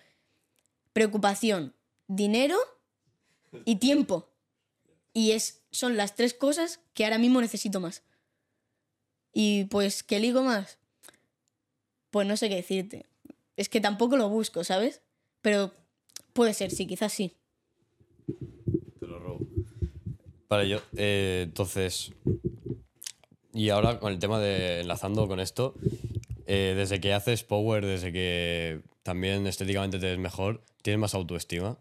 [0.94, 1.74] preocupación,
[2.08, 2.56] dinero
[3.66, 4.30] y tiempo.
[5.12, 8.04] Y es, son las tres cosas que ahora mismo necesito más.
[9.34, 10.78] Y pues, ¿qué ligo más?
[12.10, 13.11] Pues no sé qué decirte.
[13.56, 15.02] Es que tampoco lo busco, ¿sabes?
[15.40, 15.72] Pero
[16.32, 17.36] puede ser, sí, quizás sí.
[19.00, 19.46] Te lo robo.
[20.48, 22.12] Vale, yo, eh, entonces.
[23.52, 24.80] Y ahora con el tema de.
[24.80, 25.74] Enlazando con esto.
[26.46, 31.78] eh, desde que haces power, desde que también estéticamente te ves mejor, tienes más autoestima.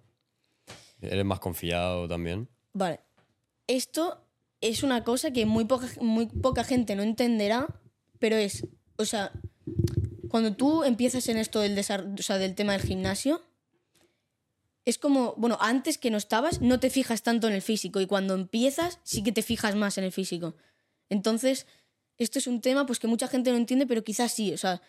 [1.02, 2.48] Eres más confiado también.
[2.74, 3.00] Vale.
[3.68, 4.24] Esto
[4.62, 7.68] es una cosa que muy poca, muy poca gente no entenderá,
[8.20, 9.32] pero es, o sea,
[10.32, 11.84] cuando tú empiezas en esto del, o
[12.24, 13.42] sea, del tema del gimnasio,
[14.86, 18.08] es como, bueno, antes que no estabas, no te fijas tanto en el físico y
[18.08, 20.56] cuando empiezas sí que te fijas más en el físico.
[21.10, 21.68] Entonces,
[22.18, 24.82] esto es un tema pues que mucha gente no entiende, pero quizás sí, o sea,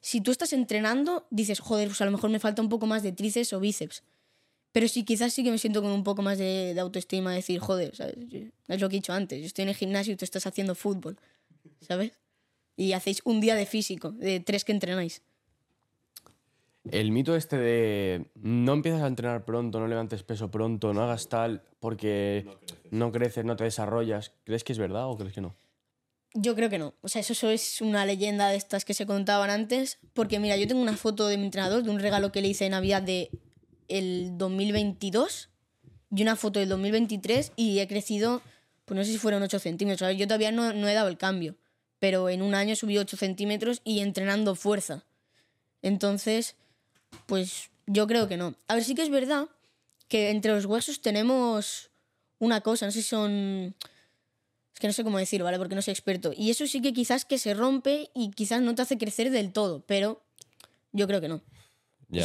[0.00, 3.04] si tú estás entrenando, dices, joder, pues a lo mejor me falta un poco más
[3.04, 4.02] de tríceps o bíceps.
[4.72, 7.60] Pero sí, quizás sí que me siento con un poco más de, de autoestima, decir,
[7.60, 8.16] joder, ¿sabes?
[8.66, 10.74] Es lo que he dicho antes, yo estoy en el gimnasio y tú estás haciendo
[10.74, 11.20] fútbol,
[11.80, 12.12] ¿sabes?
[12.76, 15.22] Y hacéis un día de físico, de tres que entrenáis.
[16.90, 21.28] El mito este de no empiezas a entrenar pronto, no levantes peso pronto, no hagas
[21.28, 22.46] tal porque
[22.90, 25.54] no creces, no, te desarrollas, ¿crees que es verdad o crees que no?
[26.34, 26.94] Yo creo que no.
[27.02, 29.98] O sea, eso, eso es una leyenda de estas que se contaban antes.
[30.14, 32.64] Porque mira, yo tengo una foto de mi entrenador, de un regalo que le hice
[32.64, 33.30] de Navidad de
[33.88, 35.50] el 2022
[36.14, 38.42] y una foto del 2023 y he crecido,
[38.84, 40.16] pues no sé si fueron 8 centímetros.
[40.16, 41.56] Yo todavía no, no he dado el cambio,
[42.02, 45.04] pero en un año subí 8 centímetros y entrenando fuerza.
[45.82, 46.56] Entonces,
[47.26, 48.56] pues yo creo que no.
[48.66, 49.46] A ver, sí que es verdad
[50.08, 51.90] que entre los huesos tenemos
[52.40, 53.76] una cosa, no sé si son...
[54.74, 55.58] Es que no sé cómo decirlo, ¿vale?
[55.58, 56.32] Porque no soy experto.
[56.36, 59.52] Y eso sí que quizás que se rompe y quizás no te hace crecer del
[59.52, 60.20] todo, pero
[60.90, 61.40] yo creo que no.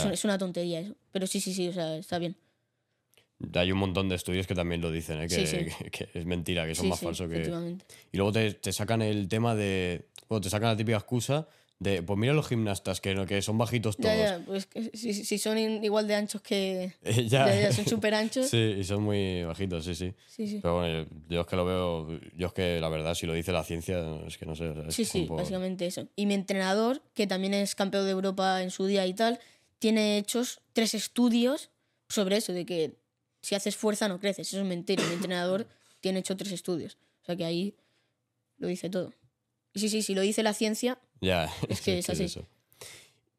[0.08, 0.96] Un- es una tontería eso.
[1.12, 2.36] Pero sí, sí, sí, o sea, está bien.
[3.54, 5.28] Hay un montón de estudios que también lo dicen, ¿eh?
[5.28, 5.66] que, Sí, sí.
[5.92, 7.54] que- que es mentira, que son sí, más sí, falsos que.
[8.12, 10.08] Y luego te, te sacan el tema de.
[10.28, 11.48] Bueno, te sacan la típica excusa
[11.80, 12.02] de.
[12.02, 14.16] Pues mira los gimnastas, que, que son bajitos todos.
[14.16, 16.94] Ya, ya, pues que si, si son igual de anchos que...
[17.04, 17.48] Eh, ya.
[17.48, 18.48] Ya, ya, son súper anchos.
[18.48, 20.14] Sí, y son muy bajitos, sí, sí.
[20.62, 22.20] Pero bueno, yo, yo es que lo veo.
[22.36, 24.70] Yo es que la verdad, si lo dice la ciencia, es que no sé.
[24.70, 26.08] o sea, es Sí, sí, poco- básicamente eso.
[26.16, 29.40] Y mi entrenador, que también es campeón de Europa en su día y tal,
[29.78, 31.70] tiene hechos tres estudios
[32.10, 32.98] sobre eso, de que
[33.42, 34.48] si haces fuerza no creces.
[34.50, 35.04] Eso es mentira.
[35.08, 35.68] Mi entrenador
[36.02, 36.98] tiene hecho tres estudios.
[37.24, 37.76] O sea que ahí
[38.58, 39.14] lo dice todo.
[39.74, 42.24] Y sí, sí, si lo dice la ciencia, Ya, Es que es así.
[42.26, 42.46] eso.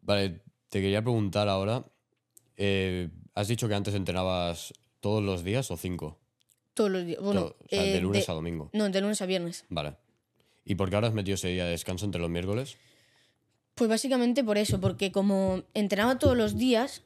[0.03, 1.85] Vale, te quería preguntar ahora.
[2.57, 6.19] eh, has dicho que antes entrenabas todos los días o cinco?
[6.75, 7.21] todos los días.
[7.21, 8.71] Bueno, Todo- o sea, eh, de lunes de- a domingo.
[8.73, 9.65] No, de lunes a viernes.
[9.69, 9.97] Vale.
[10.65, 12.77] ¿Y por qué ahora has metido ese día de descanso entre los miércoles?
[13.75, 17.03] Pues básicamente por eso, porque como entrenaba todos los días,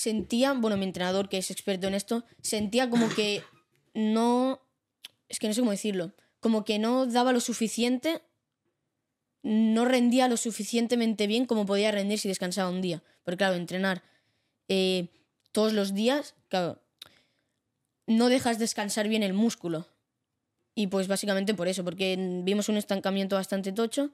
[0.00, 3.42] sentía, bueno, mi entrenador que es experto en esto, sentía como que
[3.92, 4.62] no,
[5.28, 8.22] es que no sé cómo decirlo, como que no daba lo suficiente,
[9.42, 13.02] no rendía lo suficientemente bien como podía rendir si descansaba un día.
[13.24, 14.02] Porque claro, entrenar
[14.68, 15.08] eh,
[15.52, 16.80] todos los días, claro,
[18.06, 19.86] no dejas descansar bien el músculo.
[20.74, 24.12] Y pues básicamente por eso, porque vimos un estancamiento bastante tocho.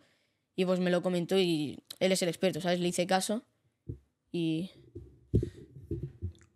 [0.56, 2.80] Y pues me lo comentó y él es el experto, ¿sabes?
[2.80, 3.44] Le hice caso.
[4.32, 4.70] Y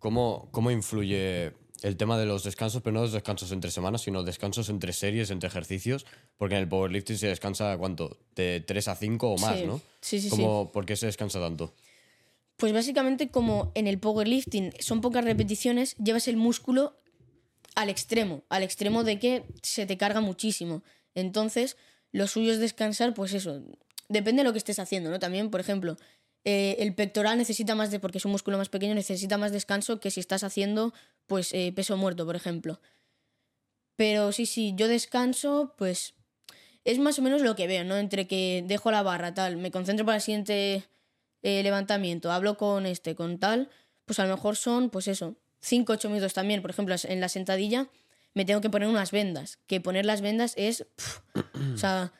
[0.01, 4.23] ¿Cómo, ¿Cómo influye el tema de los descansos, pero no los descansos entre semanas, sino
[4.23, 6.07] descansos entre series, entre ejercicios?
[6.37, 8.17] Porque en el powerlifting se descansa, ¿cuánto?
[8.35, 9.65] De 3 a 5 o más, Sí.
[9.67, 9.79] ¿no?
[10.01, 10.35] Sí, sí, sí.
[10.35, 11.71] ¿Cómo, ¿Por qué se descansa tanto?
[12.57, 16.95] Pues básicamente como en el powerlifting son pocas repeticiones, llevas el músculo
[17.75, 20.81] al extremo, al extremo de que se te carga muchísimo.
[21.13, 21.77] Entonces,
[22.11, 23.61] lo suyo es descansar, pues eso,
[24.09, 25.19] depende de lo que estés haciendo, ¿no?
[25.19, 25.95] También, por ejemplo,
[26.43, 29.99] eh, el pectoral necesita más de, porque es un músculo más pequeño, necesita más descanso
[29.99, 30.93] que si estás haciendo,
[31.27, 32.79] pues, eh, peso muerto, por ejemplo.
[33.95, 36.15] Pero sí, sí, yo descanso, pues,
[36.83, 37.97] es más o menos lo que veo, ¿no?
[37.97, 40.87] Entre que dejo la barra, tal, me concentro para el siguiente
[41.43, 43.69] eh, levantamiento, hablo con este, con tal,
[44.05, 46.61] pues a lo mejor son, pues eso, 5 8 minutos también.
[46.61, 47.87] Por ejemplo, en la sentadilla
[48.33, 50.87] me tengo que poner unas vendas, que poner las vendas es,
[51.73, 52.13] o sea,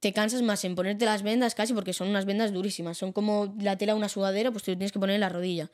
[0.00, 3.54] te cansas más en ponerte las vendas casi porque son unas vendas durísimas, son como
[3.60, 5.70] la tela de una sudadera, pues te lo tienes que poner en la rodilla.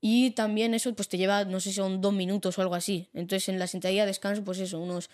[0.00, 3.08] Y también eso pues te lleva, no sé si son dos minutos o algo así.
[3.12, 5.10] Entonces en la sentadilla descanso pues eso, unos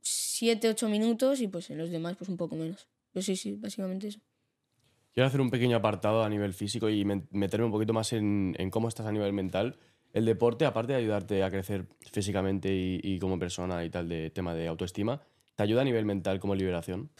[0.00, 2.88] 7, 8 minutos y pues en los demás pues un poco menos.
[3.12, 4.20] Pero sí, sí, básicamente eso.
[5.12, 8.70] Quiero hacer un pequeño apartado a nivel físico y meterme un poquito más en, en
[8.70, 9.78] cómo estás a nivel mental.
[10.12, 14.30] El deporte, aparte de ayudarte a crecer físicamente y, y como persona y tal, de
[14.30, 15.22] tema de autoestima,
[15.56, 17.10] ¿te ayuda a nivel mental como liberación?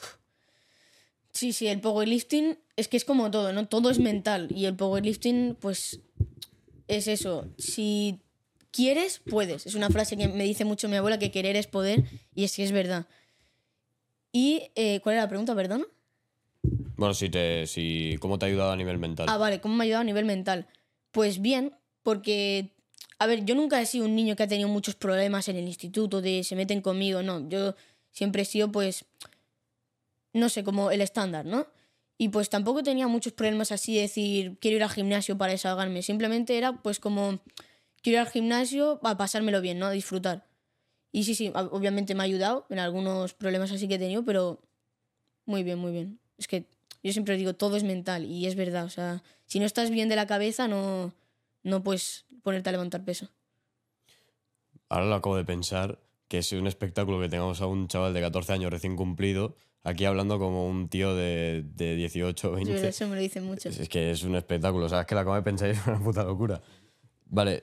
[1.33, 3.66] Sí, sí, el powerlifting es que es como todo, ¿no?
[3.66, 6.01] Todo es mental y el powerlifting, pues,
[6.88, 7.49] es eso.
[7.59, 8.20] Si
[8.70, 9.66] quieres, puedes.
[9.66, 12.57] Es una frase que me dice mucho mi abuela, que querer es poder, y es
[12.57, 13.07] que es verdad.
[14.33, 15.87] ¿Y eh, cuál era la pregunta, perdón?
[16.96, 19.27] Bueno, si te, si, ¿cómo te ha ayudado a nivel mental?
[19.29, 20.66] Ah, vale, ¿cómo me ha ayudado a nivel mental?
[21.11, 22.72] Pues bien, porque,
[23.18, 25.66] a ver, yo nunca he sido un niño que ha tenido muchos problemas en el
[25.66, 27.46] instituto, de se meten conmigo, no.
[27.49, 27.75] Yo
[28.16, 29.05] siempre he sido, pues,
[30.33, 31.66] no sé, como el estándar, ¿no?
[32.18, 36.00] Y pues tampoco tenía muchos problemas así de decir, quiero ir al gimnasio para desahogarme.
[36.02, 37.40] Simplemente era, pues, como,
[38.02, 39.87] quiero ir al gimnasio para pasármelo bien, ¿no?
[39.87, 40.46] A disfrutar.
[41.12, 44.24] Y sí, sí, ob- obviamente me ha ayudado en algunos problemas así que he tenido,
[44.24, 44.61] pero
[45.44, 46.18] muy bien, muy bien.
[46.38, 46.64] Es que
[47.02, 48.85] yo siempre digo, todo es mental y es verdad.
[48.87, 51.12] O sea, si no estás bien de la cabeza, no,
[51.62, 53.29] no puedes ponerte a levantar peso.
[54.88, 55.98] Ahora lo acabo de pensar,
[56.29, 60.05] que es un espectáculo que tengamos a un chaval de 14 años recién cumplido, aquí
[60.05, 62.89] hablando como un tío de, de 18 o Es verdad, 20.
[62.89, 63.69] Eso me lo dicen mucho.
[63.69, 65.87] Es, es que es un espectáculo, o sea, es que lo acabo de pensar es
[65.87, 66.61] una puta locura.
[67.27, 67.62] Vale,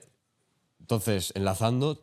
[0.80, 2.02] entonces, enlazando,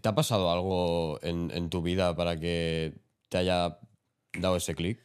[0.00, 2.94] ¿te ha pasado algo en, en tu vida para que
[3.28, 3.78] te haya
[4.38, 4.98] dado ese clic?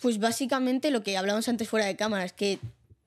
[0.00, 2.58] Pues básicamente lo que hablábamos antes fuera de cámara es que,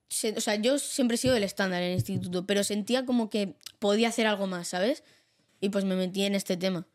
[0.10, 3.30] se- o sea, yo siempre he sido el estándar en el instituto, pero sentía como
[3.30, 5.04] que podía hacer algo más, ¿sabes?
[5.62, 6.86] Y pues me metí en este tema.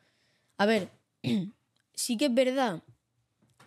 [0.58, 0.90] A ver,
[1.94, 2.82] sí que es verdad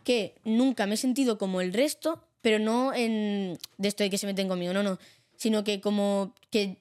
[0.04, 4.20] que nunca me he sentido como el resto, pero no en de esto de que
[4.20, 5.00] se meten conmigo, no, no,
[5.36, 6.78] sino que como que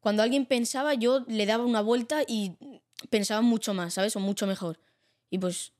[0.00, 2.52] cuando alguien pensaba yo le daba una vuelta y
[3.08, 4.14] pensaba mucho más, ¿sabes?
[4.16, 4.78] O mucho mejor.
[5.30, 5.72] Y pues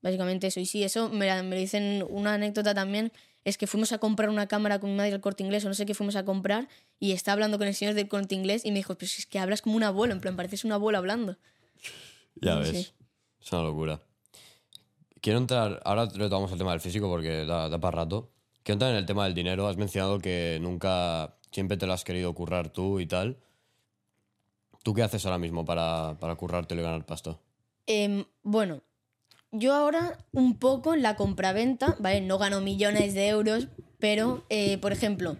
[0.00, 0.60] Básicamente eso.
[0.60, 3.12] Y sí, eso me, me lo dicen una anécdota también.
[3.48, 5.74] Es que fuimos a comprar una cámara con mi madre al corte inglés o no
[5.74, 6.68] sé qué fuimos a comprar
[7.00, 9.38] y estaba hablando con el señor del corte inglés y me dijo, pues es que
[9.38, 11.36] hablas como un abuelo, en plan, pareces un abuelo hablando.
[12.36, 12.68] Ya No ves.
[12.68, 12.92] sé.
[13.40, 14.02] Es una locura.
[15.20, 15.80] Quiero entrar.
[15.84, 18.30] Ahora retomamos el tema del físico porque da, da para rato.
[18.62, 19.66] Quiero entrar en el tema del dinero.
[19.66, 21.36] Has mencionado que nunca.
[21.50, 23.38] Siempre te lo has querido currar tú y tal.
[24.82, 27.40] ¿Tú qué haces ahora mismo para, para currártelo y ganar pasto?
[27.86, 28.82] Em, bueno,
[29.52, 32.20] yo ahora un poco en la compraventa, ¿vale?
[32.20, 35.36] No gano millones de euros, pero, eh, por ejemplo,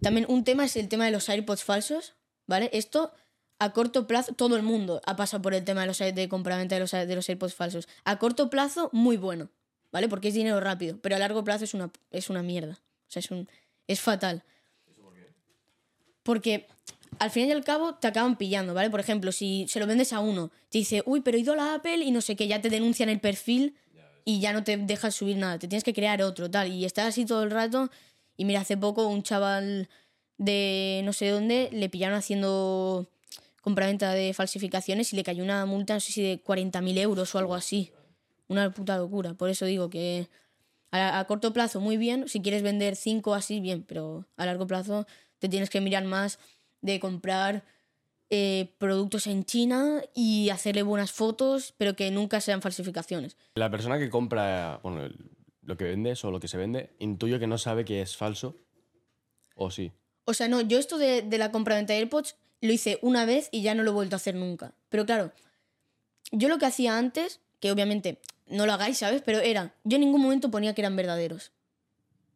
[0.00, 2.14] también un tema es el tema de los AirPods falsos,
[2.46, 2.70] ¿vale?
[2.72, 3.12] Esto
[3.58, 6.74] a corto plazo, todo el mundo ha pasado por el tema de los de compraventa
[6.74, 7.88] de los, de los AirPods falsos.
[8.04, 9.50] A corto plazo, muy bueno,
[9.92, 10.08] ¿vale?
[10.08, 12.80] Porque es dinero rápido, pero a largo plazo es una, es una mierda.
[13.08, 13.48] O sea, es, un,
[13.86, 14.42] es fatal.
[16.24, 16.66] Porque
[17.18, 18.90] al fin y al cabo te acaban pillando, ¿vale?
[18.90, 21.56] Por ejemplo, si se lo vendes a uno, te dice, uy, pero he ido a
[21.56, 23.76] la Apple y no sé qué, ya te denuncian el perfil
[24.24, 26.72] y ya no te dejas subir nada, te tienes que crear otro, tal.
[26.72, 27.90] Y estás así todo el rato.
[28.36, 29.88] Y mira, hace poco un chaval
[30.38, 33.06] de no sé dónde le pillaron haciendo
[33.60, 37.38] compraventa de falsificaciones y le cayó una multa, no sé si de 40.000 euros o
[37.38, 37.92] algo así.
[38.48, 39.34] Una puta locura.
[39.34, 40.28] Por eso digo que
[40.90, 44.66] a, a corto plazo muy bien, si quieres vender 5 así, bien, pero a largo
[44.66, 45.06] plazo
[45.38, 46.38] te tienes que mirar más
[46.82, 47.64] de comprar
[48.28, 53.36] eh, productos en China y hacerle buenas fotos, pero que nunca sean falsificaciones.
[53.54, 55.08] La persona que compra, bueno,
[55.62, 58.56] lo que vendes o lo que se vende, intuyo que no sabe que es falso.
[59.54, 59.92] ¿O sí?
[60.24, 63.48] O sea, no, yo esto de, de la compra-venta de AirPods lo hice una vez
[63.52, 64.72] y ya no lo he vuelto a hacer nunca.
[64.88, 65.32] Pero claro,
[66.30, 69.22] yo lo que hacía antes, que obviamente no lo hagáis, ¿sabes?
[69.22, 71.52] Pero era, yo en ningún momento ponía que eran verdaderos.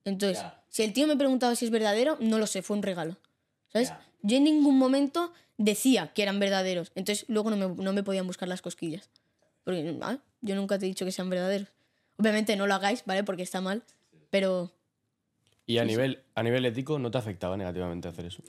[0.04, 3.16] Entonces, si el tío me preguntaba si es verdadero, no lo sé, fue un regalo.
[3.68, 3.92] ¿Sabes?
[4.22, 6.92] Yo en ningún momento decía que eran verdaderos.
[6.94, 9.10] Entonces, luego no me, no me podían buscar las cosquillas.
[9.64, 11.68] Porque ah, yo nunca te he dicho que sean verdaderos.
[12.18, 13.24] Obviamente no lo hagáis, ¿vale?
[13.24, 13.82] Porque está mal.
[14.30, 14.72] Pero
[15.66, 18.42] ¿Y a, nivel, a nivel ético no te afectaba negativamente hacer eso?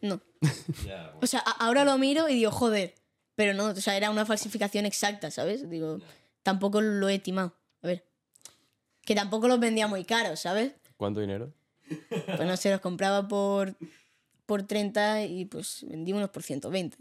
[0.00, 0.20] no.
[1.20, 2.94] O sea, ahora lo miro y digo, joder.
[3.36, 5.68] Pero no, o sea, era una falsificación exacta, ¿sabes?
[5.68, 5.98] Digo,
[6.42, 7.54] tampoco lo he timado.
[7.82, 8.06] A ver.
[9.04, 10.72] Que tampoco los vendía muy caros, ¿sabes?
[10.96, 11.52] ¿Cuánto dinero?
[12.26, 13.74] Pues no sé, los compraba por,
[14.46, 16.96] por 30 y pues vendí unos por 120.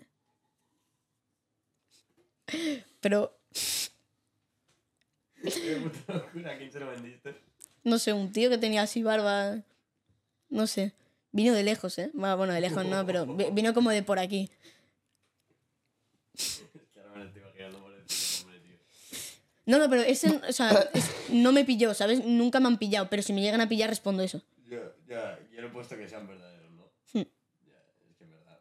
[3.00, 3.38] Pero,
[5.44, 6.80] ¿A quién se
[7.84, 9.62] no sé, un tío que tenía así barba.
[10.50, 10.94] No sé.
[11.32, 12.12] Vino de lejos, ¿eh?
[12.14, 14.50] Bueno, de lejos no, pero vi- vino como de por aquí.
[19.66, 20.90] No, no, pero ese, o sea,
[21.30, 22.24] no me pilló, ¿sabes?
[22.24, 24.42] Nunca me han pillado, pero si me llegan a pillar respondo eso.
[24.74, 26.84] Ya, ya, yo no he puesto que sean verdaderos, ¿no?
[27.14, 27.26] Hmm.
[27.68, 28.60] Ya, es que en verdad.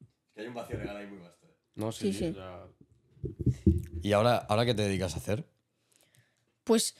[0.00, 1.46] Es que hay un vacío legal ahí muy vasto.
[1.46, 1.54] ¿eh?
[1.74, 2.32] No, sí, Sí, sí.
[2.34, 2.66] sea,
[4.02, 5.44] ¿Y ahora, ahora qué te dedicas a hacer?
[6.64, 6.96] Pues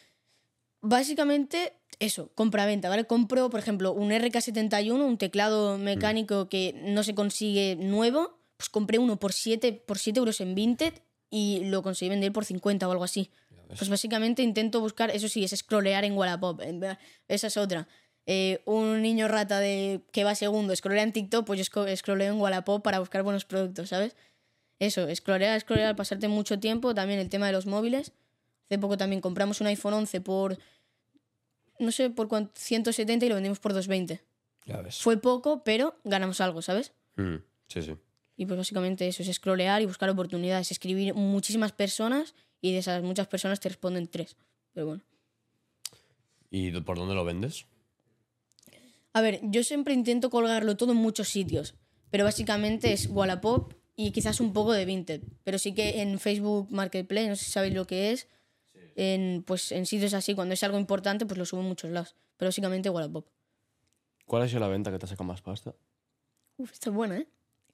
[0.81, 3.07] básicamente eso, compra-venta, ¿vale?
[3.07, 8.99] Compro, por ejemplo, un RK71, un teclado mecánico que no se consigue nuevo, pues compré
[8.99, 10.95] uno por 7 por siete euros en Vinted
[11.31, 13.31] y lo conseguí vender por 50 o algo así.
[13.69, 16.61] Pues básicamente intento buscar, eso sí, es scrollear en Wallapop,
[17.29, 17.89] esa es otra.
[18.27, 22.41] Eh, un niño rata de que va segundo, scrollea en TikTok, pues yo scrolleo en
[22.41, 24.15] Wallapop para buscar buenos productos, ¿sabes?
[24.79, 28.13] Eso, scrollear, scrollear, pasarte mucho tiempo, también el tema de los móviles.
[28.67, 30.59] Hace poco también compramos un iPhone 11 por,
[31.79, 34.23] no sé, por cuánto, 170 y lo vendimos por 220.
[34.67, 34.99] Ya ves.
[35.01, 36.93] Fue poco, pero ganamos algo, ¿sabes?
[37.17, 37.37] Mm,
[37.69, 37.97] sí, sí.
[38.37, 43.03] Y pues básicamente eso, es scrollear y buscar oportunidades, escribir muchísimas personas y de esas
[43.03, 44.37] muchas personas te responden tres.
[44.73, 45.03] Pero bueno.
[46.51, 47.67] ¿Y por dónde lo vendes?
[49.13, 51.75] A ver, yo siempre intento colgarlo todo en muchos sitios,
[52.11, 55.23] pero básicamente es Wallapop y quizás un poco de Vinted.
[55.45, 58.29] Pero sí que en Facebook Marketplace, no sé si sabéis lo que es,
[58.97, 62.17] en, pues en sitios así, cuando es algo importante, pues lo subo en muchos lados.
[62.37, 63.27] Pero básicamente Wallapop.
[64.27, 65.75] ¿Cuál ha sido la venta que te ha sacado más pasta?
[66.57, 67.29] Uf, esta es buena, ¿eh?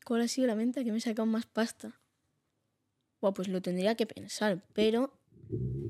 [0.05, 2.01] ¿Cuál ha sido la venta que me ha sacado más pasta?
[3.21, 5.13] Buah, pues lo tendría que pensar, pero...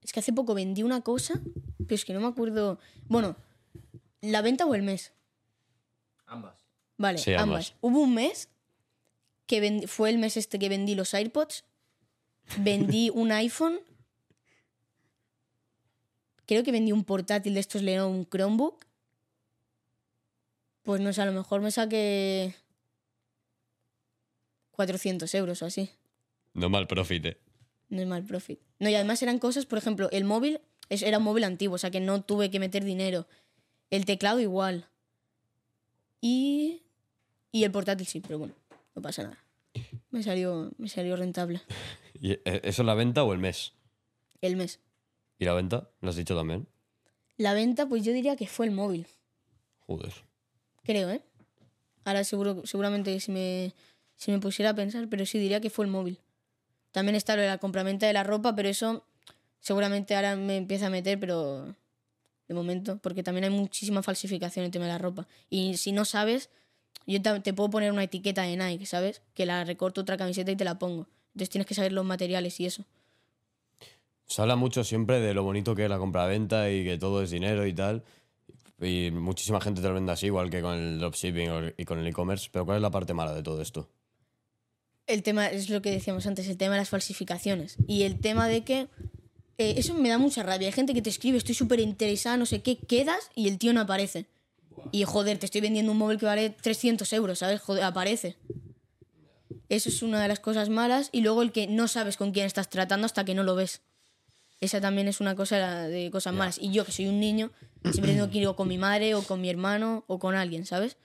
[0.00, 1.42] Es que hace poco vendí una cosa,
[1.78, 2.78] pero es que no me acuerdo...
[3.08, 3.36] Bueno,
[4.20, 5.12] ¿la venta o el mes?
[6.26, 6.56] Ambas.
[6.96, 7.42] Vale, Sí, ambas.
[7.42, 7.74] ambas.
[7.80, 8.48] Hubo un mes
[9.46, 11.64] que vendi- fue el mes este que vendí los AirPods,
[12.58, 13.78] vendí un iPhone,
[16.46, 18.84] creo que vendí un portátil de estos Lenovo, un Chromebook.
[20.82, 22.54] Pues no sé, a lo mejor me saqué
[24.72, 25.90] 400 euros o así.
[26.52, 27.40] No mal profit, ¿eh?
[27.88, 28.60] No es mal profit.
[28.78, 31.90] No, y además eran cosas, por ejemplo, el móvil era un móvil antiguo, o sea
[31.90, 33.26] que no tuve que meter dinero.
[33.90, 34.88] El teclado igual.
[36.20, 36.82] Y.
[37.52, 38.54] Y el portátil sí, pero bueno,
[38.94, 39.38] no pasa nada.
[40.10, 41.60] Me salió, me salió rentable.
[42.20, 43.72] ¿Y eh, ¿Eso es la venta o el mes?
[44.40, 44.80] El mes.
[45.38, 45.90] ¿Y la venta?
[46.00, 46.68] ¿Lo has dicho también?
[47.36, 49.06] La venta, pues yo diría que fue el móvil.
[49.86, 50.12] Joder.
[50.84, 51.22] Creo, ¿eh?
[52.04, 53.74] Ahora seguro, seguramente si me,
[54.16, 56.20] si me pusiera a pensar, pero sí diría que fue el móvil.
[56.92, 59.04] También está lo de la compraventa de la ropa, pero eso
[59.64, 61.74] seguramente ahora me empieza a meter, pero
[62.48, 65.26] de momento, porque también hay muchísima falsificación en el tema de la ropa.
[65.48, 66.50] Y si no sabes,
[67.06, 69.22] yo te, puedo poner una etiqueta de Nike, ¿sabes?
[69.32, 71.08] Que la recorto otra camiseta y te la pongo.
[71.28, 72.84] Entonces tienes que saber los materiales y eso.
[74.26, 77.30] Se habla mucho siempre de lo bonito que es la compraventa y que todo es
[77.30, 78.04] dinero y tal.
[78.82, 82.06] Y muchísima gente te lo vende así, igual que con el dropshipping y con el
[82.06, 82.50] e-commerce.
[82.52, 83.88] Pero ¿cuál es la parte mala de todo esto?
[85.06, 87.78] El tema es lo que decíamos antes, el tema de las falsificaciones.
[87.86, 88.88] Y el tema de que
[89.58, 90.68] eh, eso me da mucha rabia.
[90.68, 93.72] Hay gente que te escribe, estoy súper interesada, no sé qué, quedas y el tío
[93.72, 94.26] no aparece.
[94.90, 97.60] Y joder, te estoy vendiendo un móvil que vale 300 euros, ¿sabes?
[97.60, 98.36] Joder, aparece.
[99.68, 101.08] Eso es una de las cosas malas.
[101.12, 103.82] Y luego el que no sabes con quién estás tratando hasta que no lo ves.
[104.60, 106.58] Esa también es una cosa de cosas malas.
[106.60, 107.52] Y yo, que soy un niño,
[107.90, 110.66] siempre tengo que ir o con mi madre, o con mi hermano, o con alguien,
[110.66, 110.96] ¿sabes?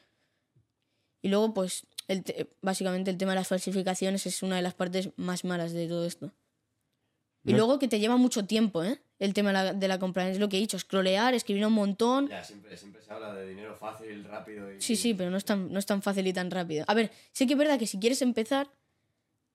[1.21, 2.23] Y luego, pues, el
[2.61, 6.05] básicamente el tema de las falsificaciones es una de las partes más malas de todo
[6.05, 6.31] esto.
[7.45, 9.01] Y No- luego que te lleva mucho tiempo, ¿eh?
[9.17, 10.29] El tema de la, de la compra.
[10.29, 12.29] Es lo que he dicho, scrollear, escribir un montón.
[12.29, 14.81] Ya, siempre, siempre se habla de dinero fácil, rápido y...
[14.81, 16.85] Sí, sí, pero no es, tan, no es tan fácil y tan rápido.
[16.87, 18.69] A ver, sí que es verdad que si quieres empezar,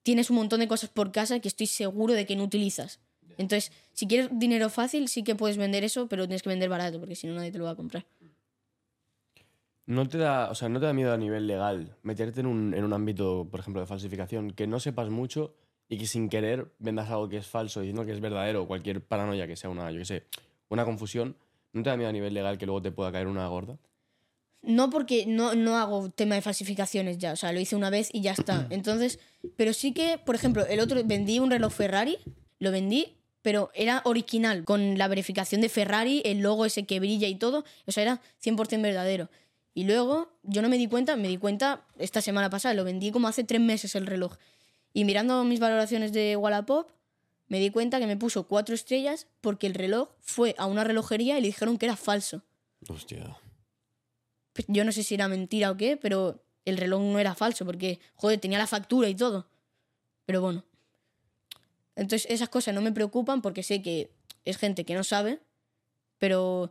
[0.03, 3.01] tienes un montón de cosas por casa que estoy seguro de que no utilizas.
[3.37, 7.01] Entonces, si quieres dinero fácil, sí que puedes vender eso, pero tienes que vender barato,
[7.01, 8.07] porque si no nadie te lo va a comprar.
[9.87, 12.73] ¿No te da, o sea, no te da miedo a nivel legal meterte en un,
[12.73, 15.55] en un ámbito, por ejemplo, de falsificación, que no sepas mucho
[15.89, 19.47] y que sin querer vendas algo que es falso diciendo que es verdadero cualquier paranoia
[19.47, 20.27] que sea una, yo qué sé,
[20.69, 21.37] una confusión?
[21.73, 23.79] ¿No te da miedo a nivel legal que luego te pueda caer una gorda?
[24.63, 28.09] No porque no, no hago tema de falsificaciones ya, o sea, lo hice una vez
[28.13, 28.67] y ya está.
[28.71, 29.19] Entonces,
[29.57, 32.19] pero sí que, por ejemplo, el otro vendí un reloj Ferrari,
[32.59, 37.29] lo vendí, pero era original, con la verificación de Ferrari, el logo ese que brilla
[37.29, 39.29] y todo, o sea, era 100% verdadero.
[39.75, 43.11] Y luego yo no me di cuenta, me di cuenta esta semana pasada, lo vendí
[43.11, 44.37] como hace tres meses el reloj.
[44.95, 46.89] Y mirando mis valoraciones de Wallapop,
[47.49, 51.37] me di cuenta que me puso cuatro estrellas porque el reloj fue a una relojería
[51.37, 52.43] y le dijeron que era falso.
[52.89, 53.37] Hostia.
[54.53, 57.67] Pues yo no sé si era mentira o qué, pero el reloj no era falso
[57.67, 59.49] porque, joder, tenía la factura y todo.
[60.27, 60.65] Pero bueno.
[61.97, 64.13] Entonces esas cosas no me preocupan porque sé que
[64.45, 65.41] es gente que no sabe,
[66.19, 66.71] pero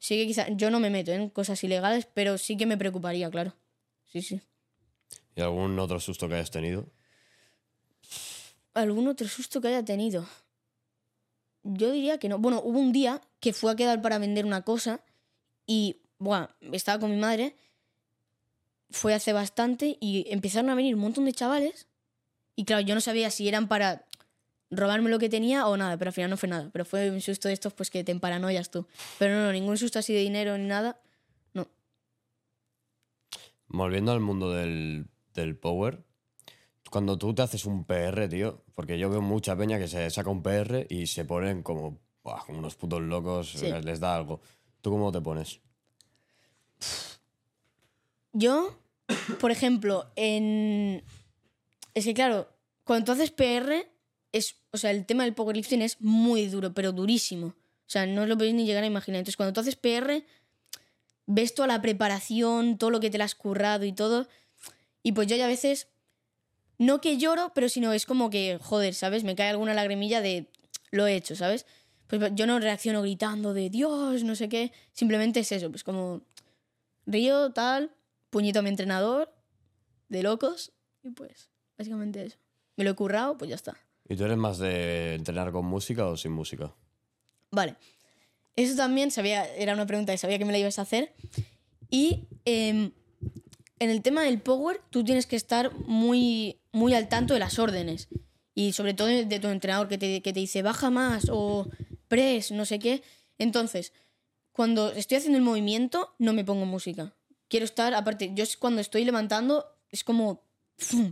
[0.00, 3.30] sí que quizá yo no me meto en cosas ilegales, pero sí que me preocuparía,
[3.30, 3.54] claro.
[4.04, 4.40] Sí, sí.
[5.36, 6.88] ¿Y algún otro susto que hayas tenido?
[8.76, 10.26] ¿Algún otro susto que haya tenido?
[11.62, 12.38] Yo diría que no.
[12.38, 15.00] Bueno, hubo un día que fue a quedar para vender una cosa
[15.66, 17.56] y, bueno, estaba con mi madre,
[18.90, 21.86] fue hace bastante y empezaron a venir un montón de chavales
[22.54, 24.04] y claro, yo no sabía si eran para
[24.70, 26.68] robarme lo que tenía o nada, pero al final no fue nada.
[26.70, 28.86] Pero fue un susto de estos pues que te emparanoias tú.
[29.18, 31.00] Pero no, no, ningún susto así de dinero ni nada.
[31.54, 31.66] No.
[33.68, 36.04] Volviendo al mundo del, del power,
[36.90, 40.30] cuando tú te haces un PR, tío, porque yo veo mucha peña que se saca
[40.30, 43.66] un PR y se ponen como, buah, como unos putos locos, Sí.
[43.82, 44.40] les da algo.
[44.80, 45.60] ¿Tú cómo te pones?
[48.32, 48.78] Yo,
[49.40, 51.02] por ejemplo, en.
[51.94, 52.48] Es que claro,
[52.84, 53.88] cuando tú haces PR,
[54.32, 54.56] es.
[54.72, 57.46] O sea, el tema del powerlifting es muy duro, pero durísimo.
[57.48, 59.18] O sea, no lo podéis ni llegar a imaginar.
[59.20, 60.24] Entonces, cuando tú haces PR,
[61.26, 64.28] ves toda la preparación, todo lo que te la has currado y todo.
[65.02, 65.88] Y pues yo ya a veces.
[66.78, 69.24] No que lloro, pero sino es como que, joder, ¿sabes?
[69.24, 70.46] Me cae alguna lagrimilla de.
[70.90, 71.66] Lo he hecho, ¿sabes?
[72.06, 74.72] Pues yo no reacciono gritando de Dios, no sé qué.
[74.92, 76.22] Simplemente es eso, pues como.
[77.06, 77.92] Río, tal,
[78.30, 79.32] puñito a mi entrenador,
[80.08, 82.36] de locos, y pues, básicamente eso.
[82.76, 83.76] Me lo he currado, pues ya está.
[84.08, 86.74] ¿Y tú eres más de entrenar con música o sin música?
[87.50, 87.76] Vale.
[88.54, 91.12] Eso también sabía, era una pregunta que sabía que me la ibas a hacer.
[91.90, 92.92] Y em,
[93.78, 97.58] en el tema del power, tú tienes que estar muy, muy al tanto de las
[97.58, 98.08] órdenes.
[98.54, 101.70] Y sobre todo de, tu entrenador que te, que te dice baja más o
[102.08, 103.02] press, no sé qué.
[103.38, 103.94] Entonces,
[104.52, 107.14] cuando estoy haciendo el movimiento, no me pongo música.
[107.48, 110.42] Quiero estar, aparte, yo cuando estoy levantando, es como.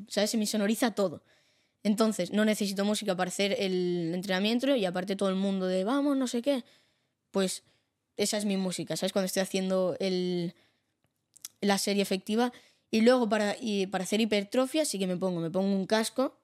[0.08, 0.30] ¿sabes?
[0.30, 1.22] Se me sonoriza todo.
[1.82, 6.16] Entonces, no necesito música para hacer el entrenamiento y aparte todo el mundo de vamos,
[6.16, 6.62] no sé qué.
[7.30, 7.62] Pues
[8.18, 9.12] esa es mi música, ¿sabes?
[9.12, 10.54] Cuando estoy haciendo el,
[11.60, 12.52] la serie efectiva.
[12.94, 16.38] Y luego para, y para hacer hipertrofia sí que me pongo, me pongo un casco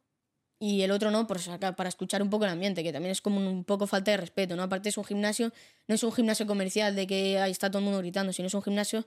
[0.58, 1.38] y el otro no, por
[1.76, 4.56] para escuchar un poco el ambiente, que también es como un poco falta de respeto,
[4.56, 4.64] ¿no?
[4.64, 5.52] Aparte es un gimnasio,
[5.86, 8.54] no es un gimnasio comercial de que ahí está todo el mundo gritando, sino es
[8.54, 9.06] un gimnasio,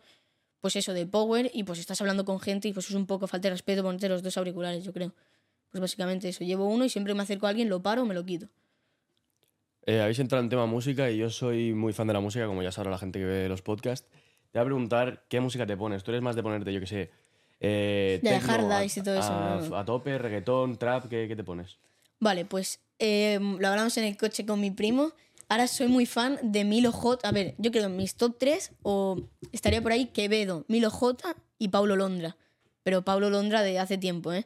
[0.61, 3.27] pues eso, de power y pues estás hablando con gente y pues es un poco
[3.27, 5.13] falta de respeto ponerte los dos auriculares, yo creo.
[5.69, 8.13] Pues básicamente eso, llevo uno y siempre me acerco a alguien, lo paro o me
[8.13, 8.47] lo quito.
[9.85, 12.63] Eh, habéis entrado en tema música y yo soy muy fan de la música, como
[12.63, 14.07] ya sabrá la gente que ve los podcasts.
[14.53, 16.05] Te voy a preguntar qué música te pones.
[16.05, 17.11] ¿Tú eres más de ponerte, yo qué sé,
[17.65, 19.75] Eh, De techno, hard a- dice y todo eso, A, ¿no?
[19.77, 21.77] a tope, reggaetón, trap, ¿qué, qué te pones?
[22.19, 25.13] Vale, pues eh, lo hablamos en el coche con mi primo.
[25.49, 27.27] Ahora soy muy fan de Milo J.
[27.27, 29.17] A ver, yo creo que en mis top 3 o
[29.51, 32.35] estaría por ahí Quevedo, Milo J y Paulo Londra.
[32.83, 34.45] Pero Paulo Londra de hace tiempo, ¿eh?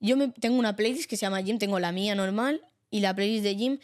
[0.00, 3.14] Yo me, tengo una playlist que se llama Jim, tengo la mía normal y la
[3.14, 3.78] playlist de Jim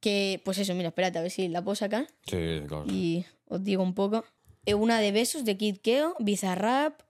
[0.00, 2.84] que, pues eso, mira, espérate a ver si la puedo sacar Sí, claro.
[2.86, 4.24] y os digo un poco.
[4.64, 7.00] Eh, Una de Besos de Kid Keo, Bizarrap,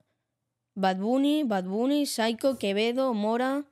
[0.75, 3.65] Bad Bunny, Bad Bunny, Psycho, Quevedo, Mora,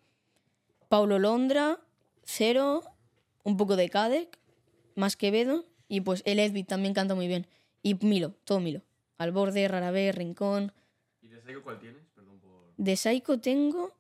[0.90, 1.80] Paulo Londra,
[2.24, 2.84] Cero,
[3.44, 4.38] un poco de Kadek,
[4.96, 7.48] más Quevedo y pues el Edbit también canta muy bien.
[7.82, 8.84] Y Milo, todo Milo.
[9.18, 10.72] Al borde, rara vez, Rincón.
[11.22, 12.04] ¿Y de Psycho cuál tienes?
[12.16, 12.74] Perdón por...
[12.78, 13.94] De Psycho tengo.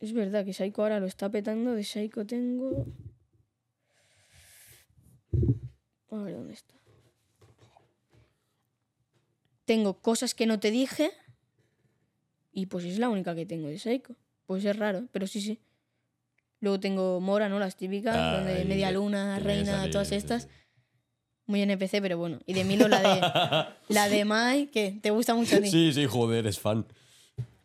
[0.00, 1.72] Es verdad que Psycho ahora lo está petando.
[1.72, 2.86] De Psycho tengo.
[6.10, 6.74] A ver dónde está.
[9.64, 11.10] Tengo cosas que no te dije.
[12.56, 14.14] Y pues es la única que tengo de Psycho.
[14.46, 15.58] Pues es raro, pero sí, sí.
[16.60, 17.58] Luego tengo Mora, ¿no?
[17.58, 20.44] Las típicas, Ah, donde Media Luna, Reina, salir, todas estas.
[20.44, 20.48] sí.
[21.46, 22.38] Muy NPC, pero bueno.
[22.46, 23.74] Y de Milo la de.
[23.94, 25.68] la de Mai, que te gusta mucho a ti.
[25.70, 26.86] Sí, sí, joder, es fan.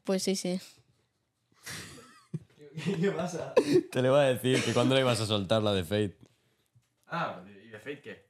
[0.03, 0.59] Pues sí, sí.
[2.99, 3.53] ¿Qué pasa?
[3.91, 6.17] Te le iba a decir que cuando le ibas a soltar la de Fate.
[7.07, 8.25] Ah, ¿y de Fate qué?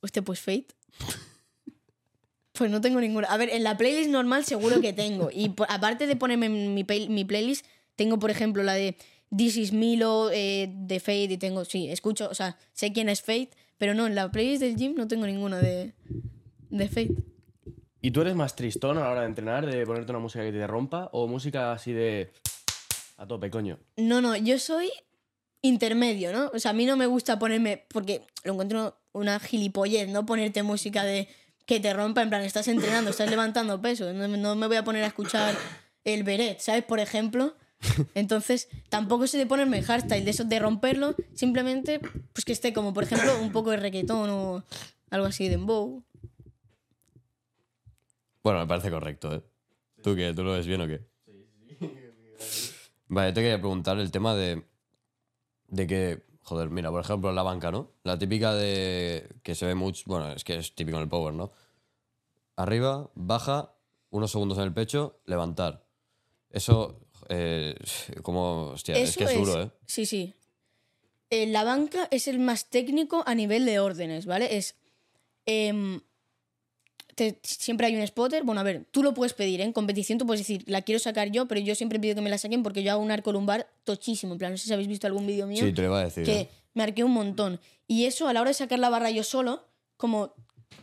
[0.00, 0.68] Hostia, pues Fate.
[2.62, 3.26] Pues no tengo ninguna.
[3.26, 5.30] A ver, en la playlist normal seguro que tengo.
[5.32, 8.96] Y por- aparte de ponerme en mi, play- mi playlist, tengo, por ejemplo, la de
[9.36, 13.20] This is Milo, eh, de Fate, y tengo, sí, escucho, o sea, sé quién es
[13.20, 15.92] Fate, pero no, en la playlist del gym no tengo ninguna de,
[16.70, 17.16] de Fate.
[18.00, 20.52] ¿Y tú eres más tristón a la hora de entrenar, de ponerte una música que
[20.52, 22.30] te rompa o música así de...
[23.16, 23.80] a tope, coño?
[23.96, 24.88] No, no, yo soy
[25.62, 26.52] intermedio, ¿no?
[26.54, 30.24] O sea, a mí no me gusta ponerme, porque lo encuentro una gilipollez, ¿no?
[30.26, 31.28] Ponerte música de
[31.66, 34.84] que te rompa, en plan, estás entrenando, estás levantando peso, no, no me voy a
[34.84, 35.54] poner a escuchar
[36.04, 36.84] el beret, ¿sabes?
[36.84, 37.56] Por ejemplo.
[38.14, 42.00] Entonces, tampoco sé de ponerme hardstyle, de eso de romperlo, simplemente,
[42.32, 44.64] pues que esté como, por ejemplo, un poco de reggaetón o
[45.10, 46.04] algo así de dembow.
[48.42, 49.42] Bueno, me parece correcto, ¿eh?
[50.02, 50.32] ¿Tú qué?
[50.34, 51.00] ¿Tú lo ves bien o qué?
[53.08, 54.64] Vale, te quería preguntar el tema de.
[55.68, 56.31] de que.
[56.44, 57.90] Joder, mira, por ejemplo, en la banca, ¿no?
[58.02, 59.28] La típica de.
[59.42, 60.02] que se ve mucho.
[60.06, 61.52] Bueno, es que es típico en el power, ¿no?
[62.56, 63.74] Arriba, baja,
[64.10, 65.84] unos segundos en el pecho, levantar.
[66.50, 67.00] Eso.
[67.28, 67.74] Eh,
[68.22, 68.70] como.
[68.70, 69.70] Hostia, es que es duro, ¿eh?
[69.86, 70.34] Sí, sí.
[71.30, 74.56] Eh, la banca es el más técnico a nivel de órdenes, ¿vale?
[74.56, 74.74] Es.
[75.46, 76.00] em,
[77.14, 78.42] te- siempre hay un spotter.
[78.44, 79.64] Bueno, a ver, tú lo puedes pedir, ¿eh?
[79.64, 82.30] En competición tú puedes decir, la quiero sacar yo, pero yo siempre pido que me
[82.30, 84.32] la saquen porque yo hago un arco lumbar tochísimo.
[84.32, 86.04] En plan, no sé si habéis visto algún vídeo mío Sí, te lo iba a
[86.04, 86.24] decir.
[86.24, 86.48] que ¿eh?
[86.74, 87.60] me arqué un montón.
[87.86, 90.34] Y eso, a la hora de sacar la barra yo solo, como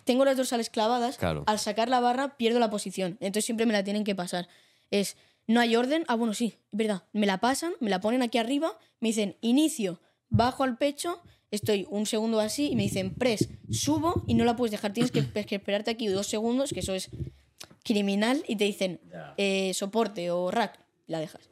[0.04, 1.44] tengo las dorsales clavadas, Claro.
[1.48, 3.18] al sacar la barra pierdo la posición.
[3.22, 4.48] Entonces siempre me la tienen que pasar.
[4.92, 5.18] Es,
[5.48, 6.04] no hay orden.
[6.08, 7.04] Ah, bueno, sí, es verdad.
[7.14, 10.00] Me la pasan, me la ponen aquí arriba, me dicen inicio,
[10.30, 11.22] bajo al pecho,
[11.52, 14.94] estoy un segundo así y me dicen press, subo y no la puedes dejar.
[14.94, 17.10] Tienes que, que esperarte aquí dos segundos, que eso es
[17.84, 19.00] criminal, y te dicen
[19.38, 21.50] eh, soporte o rack, y la dejas.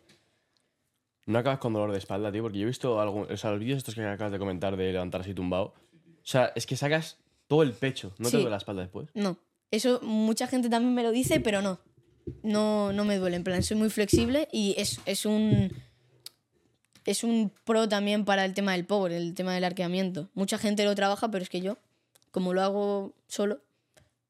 [1.26, 3.60] No acabas con dolor de espalda, tío, porque yo he visto algún, o sea, los
[3.60, 5.74] vídeos estos que acabas de comentar de levantar así tumbado.
[5.74, 7.18] O sea, es que sacas
[7.48, 8.38] todo el pecho, no te Sí.
[8.38, 9.10] duele la espalda después.
[9.14, 9.38] No.
[9.72, 11.80] Eso mucha gente también me lo dice, pero no.
[12.44, 13.36] No, no me duele.
[13.38, 15.72] En plan, soy muy flexible y es, es un.
[17.08, 20.28] Es un pro también para el tema del power, el tema del arqueamiento.
[20.34, 21.78] Mucha gente lo trabaja, pero es que yo,
[22.32, 23.62] como lo hago solo,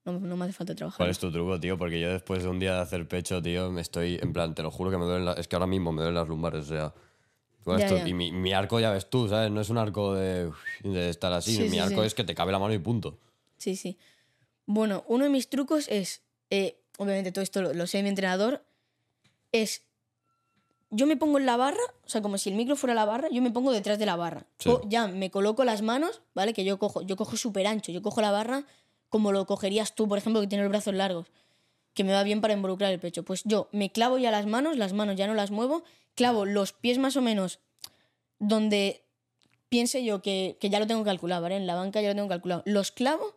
[0.06, 0.98] no, no me hace falta trabajar.
[0.98, 1.78] ¿Cuál es tu truco, tío?
[1.78, 4.20] Porque yo después de un día de hacer pecho, tío, me estoy.
[4.22, 5.26] En plan, te lo juro que me duelen.
[5.26, 6.94] la- es que ahora mismo me duelen las lumbares, o sea.
[7.64, 8.08] tú Ya, esto- ya.
[8.08, 9.50] Y mi, mi arco ya ves tú, ¿sabes?
[9.52, 10.52] No es un arco de,
[10.84, 11.56] de estar así.
[11.56, 12.08] Sí, mi sí, arco sí.
[12.08, 13.18] es que te cabe la mano y punto.
[13.58, 13.98] Sí, sí.
[14.68, 16.22] Bueno, uno de mis trucos es,
[16.52, 18.64] eh, obviamente todo esto lo, lo sé de mi entrenador,
[19.52, 19.82] es,
[20.90, 23.28] yo me pongo en la barra, o sea, como si el micro fuera la barra,
[23.30, 24.46] yo me pongo detrás de la barra.
[24.60, 24.72] Sí.
[24.86, 26.54] Ya me coloco las manos, ¿vale?
[26.54, 28.66] Que yo cojo, yo cojo súper ancho, yo cojo la barra
[29.10, 31.28] como lo cogerías tú, por ejemplo, que tienes los brazos largos,
[31.94, 33.24] que me va bien para involucrar el pecho.
[33.24, 35.84] Pues yo me clavo ya las manos, las manos ya no las muevo,
[36.16, 37.60] clavo los pies más o menos
[38.40, 39.04] donde
[39.70, 41.58] piense yo que, que ya lo tengo calculado, ¿vale?
[41.58, 42.64] En la banca ya lo tengo calculado.
[42.66, 43.36] Los clavo,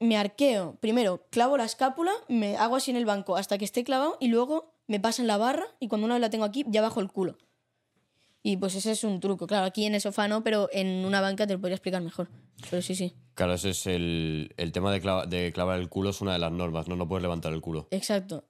[0.00, 3.84] me arqueo, primero clavo la escápula, me hago así en el banco hasta que esté
[3.84, 6.82] clavado y luego me pasan la barra y cuando una vez la tengo aquí ya
[6.82, 7.38] bajo el culo.
[8.42, 9.46] Y pues ese es un truco.
[9.46, 12.28] Claro, aquí en el sofá no, pero en una banca te lo podría explicar mejor.
[12.70, 13.14] Pero sí, sí.
[13.34, 16.38] Claro, ese es el, el tema de, clava- de clavar el culo, es una de
[16.38, 16.96] las normas, ¿no?
[16.96, 17.86] No puedes levantar el culo.
[17.90, 18.44] Exacto.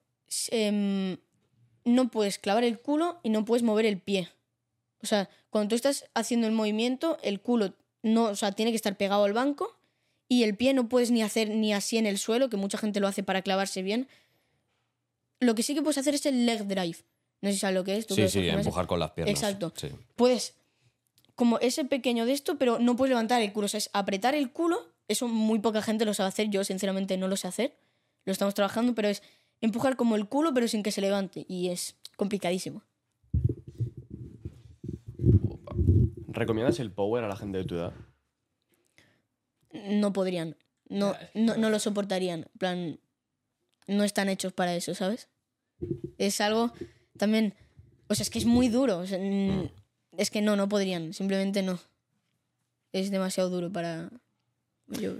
[0.50, 1.16] Em,
[1.84, 4.28] no puedes clavar el culo y no puedes mover el pie.
[5.02, 8.76] O sea, cuando tú estás haciendo el movimiento, el culo no, o sea, tiene que
[8.76, 9.78] estar pegado al banco
[10.28, 13.00] y el pie no puedes ni hacer ni así en el suelo, que mucha gente
[13.00, 14.06] lo hace para clavarse bien.
[15.40, 16.98] Lo que sí que puedes hacer es el leg drive.
[17.40, 18.06] No sé si sabes lo que es.
[18.06, 19.34] tú Sí, sí, empujar con las piernas.
[19.34, 19.72] Exacto.
[19.76, 19.88] Sí.
[20.16, 20.54] Puedes,
[21.34, 23.66] como ese pequeño de esto, pero no puedes levantar el culo.
[23.66, 24.80] O sea, es apretar el culo.
[25.06, 26.50] Eso muy poca gente lo sabe hacer.
[26.50, 27.76] Yo, sinceramente, no lo sé hacer.
[28.24, 29.22] Lo estamos trabajando, pero es
[29.60, 31.46] empujar como el culo, pero sin que se levante.
[31.48, 32.82] Y es complicadísimo.
[36.26, 37.92] ¿Recomiendas el power a la gente de tu edad?
[39.72, 40.56] No podrían.
[40.88, 42.40] No, no, no lo soportarían.
[42.40, 43.00] En plan,
[43.88, 45.28] no están hechos para eso, ¿sabes?
[46.18, 46.72] Es algo
[47.16, 47.54] también.
[48.08, 48.98] O sea, es que es muy duro.
[48.98, 49.68] o sea, mm,
[50.16, 51.12] es que no, no podrían.
[51.12, 51.78] Simplemente no.
[52.92, 54.10] Es demasiado duro para.
[54.88, 55.12] Yo,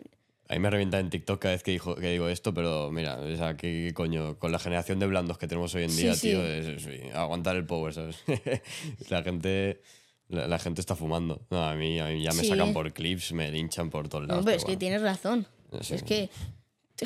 [0.49, 3.19] A mí me revienta en TikTok cada vez que, dijo, que digo esto, pero mira,
[3.19, 4.39] o sea, ¿qué, coño?
[4.39, 6.29] Con la generación de blandos que tenemos hoy en Sí, día, sí.
[6.31, 8.16] tío, es, es- aguantar el power, ¿sabes?
[9.11, 9.83] la gente...
[10.31, 11.47] La, la gente está fumando.
[11.51, 12.49] No, a mí, a mí ya me Sí.
[12.51, 14.43] sacan por clips, me linchan por todos lados.
[14.43, 14.79] no, pero es que bueno.
[14.79, 15.47] tienes razón.
[15.81, 15.95] Sí.
[15.95, 16.29] Es que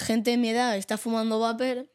[0.01, 1.89] gente de mi edad está fumando vapor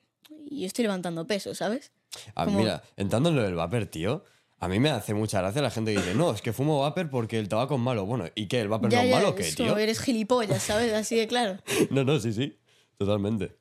[0.50, 1.92] y yo estoy levantando peso, ¿sabes?
[2.36, 4.24] Ah, como- Mira, entrando en lo del vapor, tío,
[4.60, 7.10] a mí me hace mucha gracia la gente que dice, no, es que fumo vapor
[7.10, 8.06] porque el tabaco es malo.
[8.06, 8.62] Bueno, ¿y qué?
[8.62, 9.78] ¿El vapor no es malo o qué, es como tío?
[9.78, 10.94] eres gilipollas, ¿sabes?
[10.94, 11.58] Así de claro.
[11.92, 12.58] No, no, sí, sí,
[12.98, 13.56] totalmente.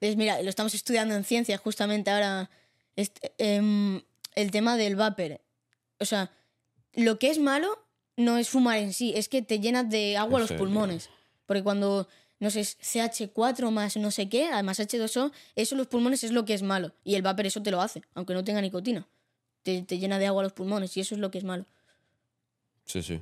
[0.00, 2.50] Es, mira, lo estamos estudiando en ciencias justamente ahora.
[2.96, 4.02] este, em,
[4.34, 5.40] el tema del vapor.
[6.00, 6.30] O sea,
[6.94, 7.78] lo que es malo
[8.16, 10.64] no es fumar en sí, es que te llenas de agua En los serio.
[10.64, 11.08] pulmones.
[11.46, 12.08] Porque cuando,
[12.38, 16.44] no sé, es CH4 más no sé qué, además H2O, eso los pulmones es lo
[16.44, 16.92] que es malo.
[17.04, 19.06] Y el vapor eso te lo hace, aunque no tenga nicotina.
[19.62, 21.66] Te, te llena de agua los pulmones y eso es lo que es malo.
[22.84, 23.20] Sí, sí.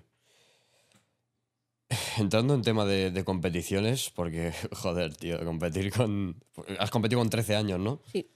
[2.18, 6.42] Entrando en tema de, de competiciones, porque, joder, tío, competir con...
[6.78, 8.00] Has competido con 13 años, ¿no?
[8.12, 8.28] Sí.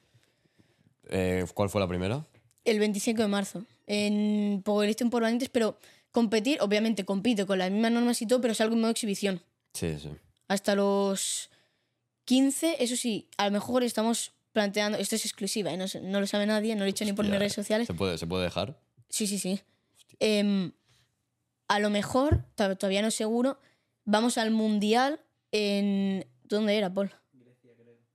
[1.11, 2.25] Eh, ¿Cuál fue la primera?
[2.65, 3.65] El 25 de marzo.
[3.87, 5.79] En Powerlifting por valientes, pero
[6.13, 9.41] competir, obviamente compito con las mismas normas y todo, pero es algo en modo exhibición.
[9.73, 10.11] Sí, sí.
[10.49, 11.51] Hasta los
[12.25, 15.77] 15, eso sí, a lo mejor estamos planteando, esto es exclusiva, ¿eh?
[15.77, 17.87] no, sé- no lo sabe nadie, no lo he dicho ni por mis redes sociales.
[17.87, 18.81] ¿Se puede, ¿Se puede dejar?
[19.09, 19.61] Sí, sí, sí.
[20.19, 20.73] Em,
[21.69, 23.59] a lo mejor, to- todavía no es seguro,
[24.05, 25.21] vamos al Mundial
[25.53, 26.27] en...
[26.45, 27.13] ¿Dónde era, Paul?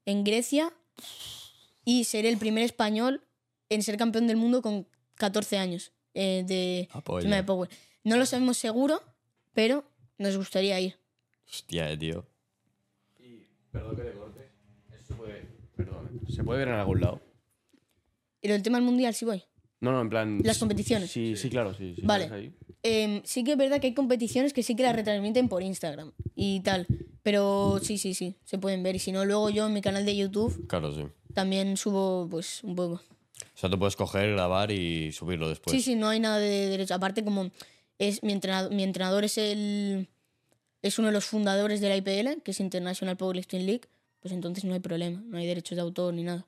[0.05, 0.73] En Grecia
[1.85, 3.21] y seré el primer español
[3.69, 7.23] en ser campeón del mundo con 14 años eh, de Apoyo.
[7.23, 7.69] tema de Power.
[8.03, 9.01] No lo sabemos seguro,
[9.53, 9.85] pero
[10.17, 10.97] nos gustaría ir.
[11.53, 12.25] Hostia, eh, tío.
[13.71, 14.49] Perdón que te corte.
[14.91, 15.47] Eso se puede.
[15.75, 16.21] Perdón.
[16.27, 17.21] ¿Se puede ver en algún lado?
[18.41, 19.43] Y lo del tema del Mundial, sí voy.
[19.79, 20.39] No, no, en plan.
[20.43, 21.11] Las competiciones.
[21.11, 21.93] Sí, sí, claro, sí.
[21.95, 22.53] sí, Vale.
[22.81, 26.11] Em, sí que es verdad que hay competiciones que sí que las retransmiten por Instagram
[26.35, 26.87] y tal.
[27.21, 28.95] Pero sí, sí, sí, se pueden ver.
[28.95, 31.03] Y si no, luego yo en mi canal de YouTube Claro, sí.
[31.35, 32.95] también subo pues un poco.
[32.95, 35.71] O sea, tú puedes coger, grabar y subirlo después.
[35.75, 36.95] sí, sí, no hay nada de derecho.
[36.95, 37.51] Aparte, como
[37.99, 40.09] es mi entrenador, mi entrenador es el
[40.83, 43.87] es uno de los fundadores de la IPL, que es International Powerlifting League,
[44.19, 46.45] pues entonces no hay problema, no hay derechos de autor ni nada.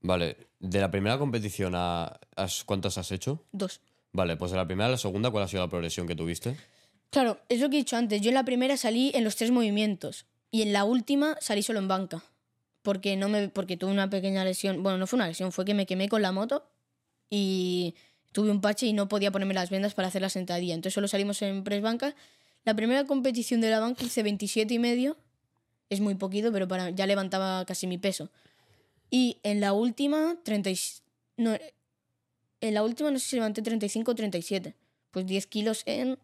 [0.00, 2.20] Vale, de la primera competición a...
[2.66, 3.42] ¿Cuántas has hecho?
[3.50, 3.80] Dos.
[4.12, 6.56] Vale, pues de la primera a la segunda, ¿cuál ha sido la progresión que tuviste?
[7.10, 8.20] Claro, es lo que he dicho antes.
[8.20, 11.78] Yo en la primera salí en los tres movimientos y en la última salí solo
[11.78, 12.22] en banca.
[12.82, 14.82] Porque, no me, porque tuve una pequeña lesión.
[14.82, 16.70] Bueno, no fue una lesión, fue que me quemé con la moto
[17.28, 17.94] y
[18.32, 20.74] tuve un parche y no podía ponerme las vendas para hacer la sentadilla.
[20.74, 22.14] Entonces solo salimos en press banca.
[22.68, 25.16] La primera competición de la banca hice 27 y medio.
[25.88, 28.28] Es muy poquito, pero para, ya levantaba casi mi peso.
[29.08, 30.76] Y en la última, 30 y-
[31.38, 31.56] no,
[32.60, 34.74] en la última no sé si levanté 35 o 37.
[35.12, 36.18] Pues 10 kilos en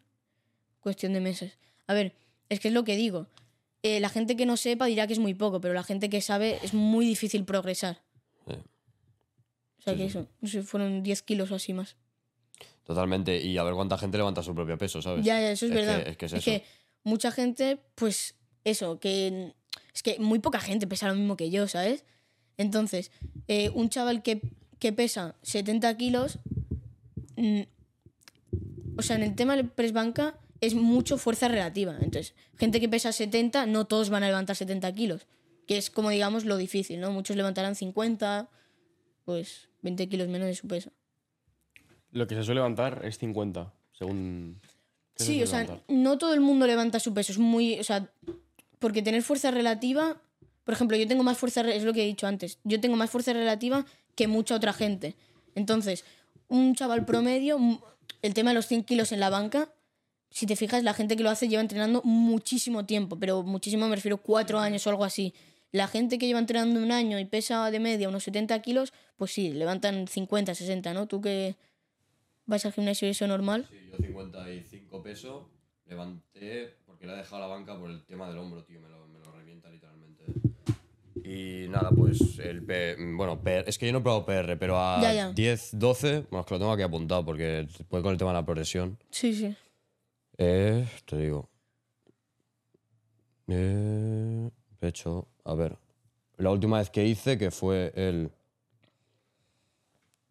[0.81, 1.57] cuestión de meses.
[1.87, 2.13] A ver,
[2.51, 3.27] es que es lo que digo.
[3.83, 6.21] Eh, la gente que no sepa dirá que es muy poco, pero la gente que
[6.21, 8.03] sabe es muy difícil progresar.
[8.47, 8.53] Sí.
[9.79, 10.09] O sea Sí, que sí.
[10.19, 11.97] eso, no sé, fueron 10 kilos o así más.
[12.85, 13.41] Totalmente.
[13.41, 15.25] Y a ver cuánta gente levanta su propio peso, ¿sabes?
[15.25, 16.09] Ya, ya, eso es, Es que- verdad.
[16.09, 16.51] es que es eso.
[17.03, 19.53] mucha gente, pues eso, que
[19.95, 22.05] es que muy poca gente pesa lo mismo que yo, ¿sabes?
[22.57, 23.11] Entonces,
[23.49, 24.41] eh, un chaval que,
[24.79, 26.39] que pesa 70 kilos,
[27.37, 27.63] mm,
[28.99, 31.97] o sea, en el tema del press banca es mucho fuerza relativa.
[32.01, 35.27] Entonces, gente que pesa 70, no todos van a levantar 70 kilos,
[35.67, 37.11] que es como digamos lo difícil, ¿no?
[37.11, 38.49] Muchos levantarán 50,
[39.25, 40.91] pues 20 kilos menos de su peso.
[42.15, 44.61] Lo que se suele levantar es 50, según.
[45.17, 45.85] ¿qué se Sí, o sea, levantar?
[45.89, 47.33] no todo el mundo levanta su peso.
[47.33, 47.79] Es muy.
[47.81, 48.09] O sea,
[48.79, 50.17] porque tener fuerza relativa.
[50.63, 51.61] Por ejemplo, yo tengo más fuerza.
[51.63, 52.59] Es lo que he dicho antes.
[52.63, 53.85] Yo tengo más fuerza relativa
[54.15, 55.17] que mucha otra gente.
[55.57, 56.05] Entonces,
[56.49, 57.59] un chaval promedio.
[58.23, 59.69] El tema de los 100 kilos en la banca.
[60.31, 63.19] Si te fijas, la gente que lo hace lleva entrenando muchísimo tiempo.
[63.19, 65.35] Pero muchísimo me refiero cuatro años o algo así.
[65.73, 69.33] La gente que lleva entrenando un año y pesa de media unos 70 kilos, pues
[69.33, 71.09] sí, levantan 50, 60, ¿no?
[71.09, 71.57] Tú que
[72.47, 73.67] vas al gimnasio y eso normal.
[73.71, 75.47] Sí, yo 55 pesos
[75.87, 78.81] levanté porque le he dejado la banca por el tema del hombro, tío.
[78.81, 80.25] Me lo, me lo revienta literalmente.
[81.25, 84.79] Y nada, pues el P, bueno, PR, es que yo no he probado PR, pero
[84.79, 85.33] a Ya, ya.
[85.33, 88.35] 10, 12, bueno, es que lo tengo aquí apuntado porque puede con el tema de
[88.35, 88.99] la progresión.
[89.11, 89.57] Sí, sí.
[90.37, 91.49] Eh, te digo.
[93.49, 95.79] Eh, pecho, a ver.
[96.37, 98.31] La última vez que hice, que fue el.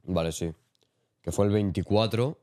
[0.04, 0.52] Vale, sí.
[1.24, 2.40] Que fue el 24,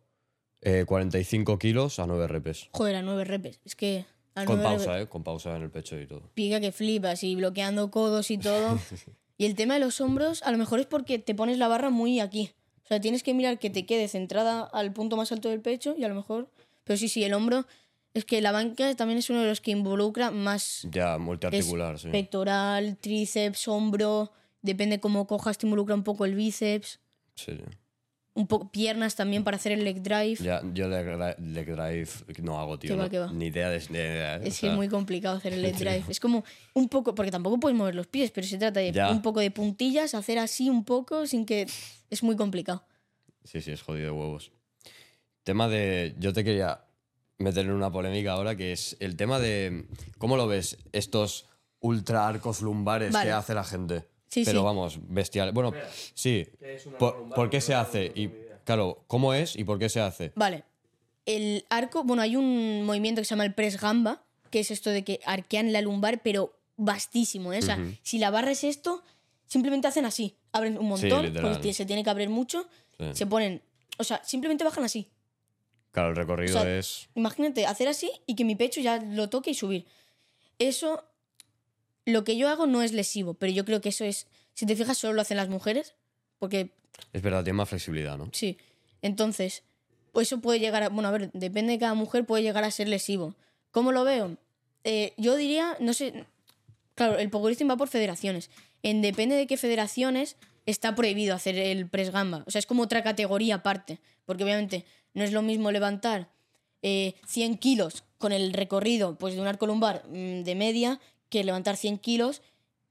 [0.62, 2.68] eh, 45 kilos a 9 repes.
[2.72, 3.60] Joder, a nueve repes.
[3.64, 4.04] Es que.
[4.34, 5.06] A Con pausa, ¿eh?
[5.06, 6.30] Con pausa en el pecho y todo.
[6.34, 8.78] pica que flipas y bloqueando codos y todo.
[9.38, 11.90] y el tema de los hombros, a lo mejor es porque te pones la barra
[11.90, 12.50] muy aquí.
[12.84, 15.94] O sea, tienes que mirar que te quede centrada al punto más alto del pecho
[15.96, 16.48] y a lo mejor.
[16.84, 17.66] Pero sí, sí, el hombro.
[18.14, 22.08] Es que la banca también es uno de los que involucra más Ya, multiarticular, sí.
[22.08, 24.32] pectoral, tríceps, hombro.
[24.62, 26.98] Depende cómo cojas, te involucra un poco el bíceps.
[27.36, 27.62] Sí, sí.
[28.32, 30.36] Un poco piernas también para hacer el leg drive.
[30.36, 31.04] Ya, yo leg,
[31.40, 32.08] leg drive
[32.42, 32.90] no hago, tío.
[32.90, 33.32] Qué va, no- qué va.
[33.32, 33.78] Ni idea de.
[33.80, 36.04] de- o Es que sea, es muy complicado hacer el leg drive.
[36.08, 39.10] Es como un poco, porque tampoco puedes mover los pies, pero se trata de Ya.
[39.10, 41.66] un poco de puntillas, hacer así un poco sin que...
[42.08, 42.84] Es muy complicado.
[43.44, 44.52] Sí, sí, es jodido de huevos.
[45.42, 46.14] Tema de.
[46.18, 46.84] Yo te quería
[47.38, 49.86] meter en una polémica ahora, que es el tema de.
[50.18, 50.76] ¿Cómo lo ves?
[50.92, 51.48] Estos
[51.80, 53.26] ultra arcos lumbares Vale.
[53.28, 54.04] que hace la gente.
[54.30, 54.64] Sí, Pero sí.
[54.64, 55.50] vamos, bestial.
[55.52, 55.72] Bueno,
[56.14, 56.46] sí.
[56.98, 58.12] Por, ¿por qué se hace?
[58.14, 58.30] Y,
[58.64, 60.32] claro, ¿cómo es y por qué se hace?
[60.36, 60.64] Vale.
[61.26, 64.90] El arco, bueno, hay un movimiento que se llama el press gamba, que es esto
[64.90, 67.58] de que arquean la lumbar, pero vastísimo, ¿eh?
[67.58, 69.02] O sea, si la barra es esto,
[69.46, 70.36] simplemente hacen así.
[70.52, 71.52] Abren un montón, literal.
[71.52, 72.68] porque se tiene que abrir mucho.
[72.98, 73.06] Sí.
[73.12, 73.62] Se ponen...
[73.98, 75.10] O sea, simplemente bajan así.
[75.92, 77.08] Claro, el recorrido O sea, es.
[77.14, 79.86] Imagínate, hacer así y que mi pecho ya lo toque y subir.
[80.58, 81.04] Eso,
[82.12, 84.76] lo que yo hago no es lesivo, pero yo creo que eso es, si te
[84.76, 85.94] fijas, solo lo hacen las mujeres,
[86.38, 86.70] porque
[87.12, 88.28] Es verdad, tiene más flexibilidad, ¿no?
[88.32, 88.58] sí.
[89.02, 89.62] Entonces,
[90.12, 92.70] pues eso puede llegar a, bueno, a ver, depende de cada mujer, puede llegar a
[92.70, 93.34] ser lesivo.
[93.70, 94.36] ¿Cómo lo veo?
[94.84, 96.26] Eh, yo diría, no sé,
[96.94, 98.50] claro, el powerlifting va por federaciones.
[98.82, 100.36] En depende de qué federaciones
[100.66, 102.44] está prohibido hacer el press gamba.
[102.46, 104.84] O sea, es como otra categoría aparte, porque obviamente
[105.14, 106.28] no es lo mismo levantar
[106.82, 111.00] eh, 100 kilos con el recorrido pues, de un arco lumbar mm, de media
[111.30, 112.42] que levantar 100 kilos.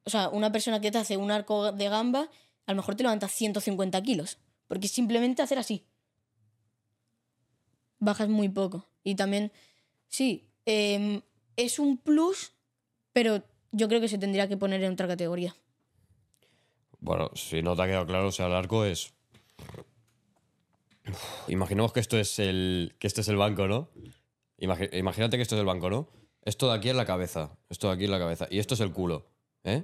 [0.05, 2.29] O sea, una persona que te hace un arco de gamba,
[2.65, 5.85] a lo mejor te levanta 150 kilos, porque simplemente hacer así.
[7.99, 8.87] Bajas muy poco.
[9.03, 9.51] Y también,
[10.07, 11.21] sí, em,
[11.57, 12.53] es un plus,
[13.13, 15.55] pero yo creo que se tendría que poner en otra categoría.
[17.01, 19.13] Bueno, si no te ha quedado claro, o sea, el arco es.
[21.47, 22.95] Imaginemos que esto es el.
[22.99, 23.89] que este es el banco, ¿no?
[24.57, 26.18] Imagínate que esto es el banco, ¿no?
[26.43, 27.51] Esto de aquí es la cabeza.
[27.69, 28.47] Esto de aquí es la cabeza.
[28.49, 29.25] Y esto es el culo.
[29.63, 29.83] ¿Eh?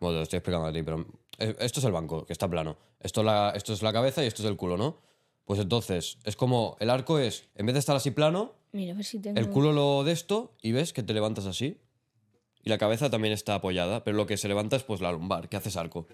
[0.00, 1.06] Bueno, te lo estoy explicando a ti, pero.
[1.38, 2.76] eh, Esto es el banco, que está plano.
[3.00, 4.98] Esto es, la, esto es la cabeza y esto es el culo, ¿no?
[5.44, 6.76] Pues entonces, es como.
[6.80, 7.48] El arco es.
[7.54, 9.38] En vez de estar así plano, Mira, a ver si tengo...
[9.38, 11.78] el culo lo de esto y ves que te levantas así.
[12.64, 15.48] Y la cabeza también está apoyada, pero lo que se levanta es pues la lumbar,
[15.48, 16.06] que haces arco.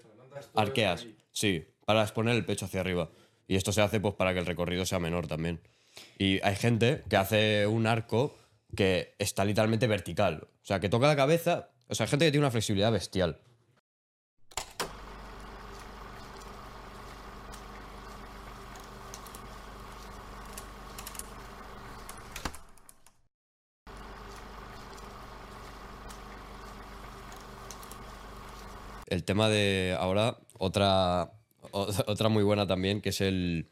[0.55, 3.09] Arqueas, sí, para exponer el pecho hacia arriba.
[3.47, 5.59] Y esto se hace pues para que el recorrido sea menor también.
[6.17, 8.33] Y hay gente que hace un arco
[8.75, 10.47] que está literalmente vertical.
[10.61, 11.69] O sea, que toca la cabeza.
[11.87, 13.39] O sea, hay gente que tiene una flexibilidad bestial.
[29.07, 31.31] El tema de ahora, otra,
[31.71, 33.67] otra muy buena también, que es el,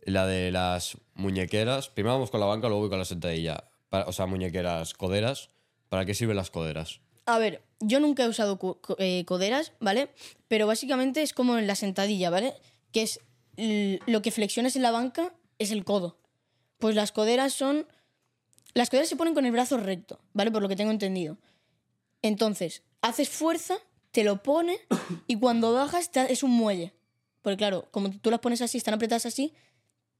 [0.00, 1.90] la de las muñequeras.
[1.90, 3.64] Primero vamos con la banca, luego voy con la sentadilla.
[3.94, 5.50] Para- o sea, muñequeras, coderas.
[5.88, 6.98] ¿Para qué sirven las coderas?
[7.26, 10.10] A ver, yo nunca he usado co- eh, coderas, ¿vale?
[10.48, 12.54] Pero básicamente es como en la sentadilla, ¿vale?
[12.90, 13.20] Que es
[13.56, 16.18] lo que flexionas en la banca es el codo.
[16.78, 17.86] Pues las coderas son...
[18.74, 20.50] Las coderas se ponen con el brazo recto, ¿vale?
[20.50, 21.38] Por lo que tengo entendido.
[22.20, 23.76] Entonces, haces fuerza,
[24.10, 24.76] te lo pone
[25.28, 26.92] y cuando bajas te es un muelle.
[27.42, 29.54] Porque claro, como tú las pones así, están apretadas así,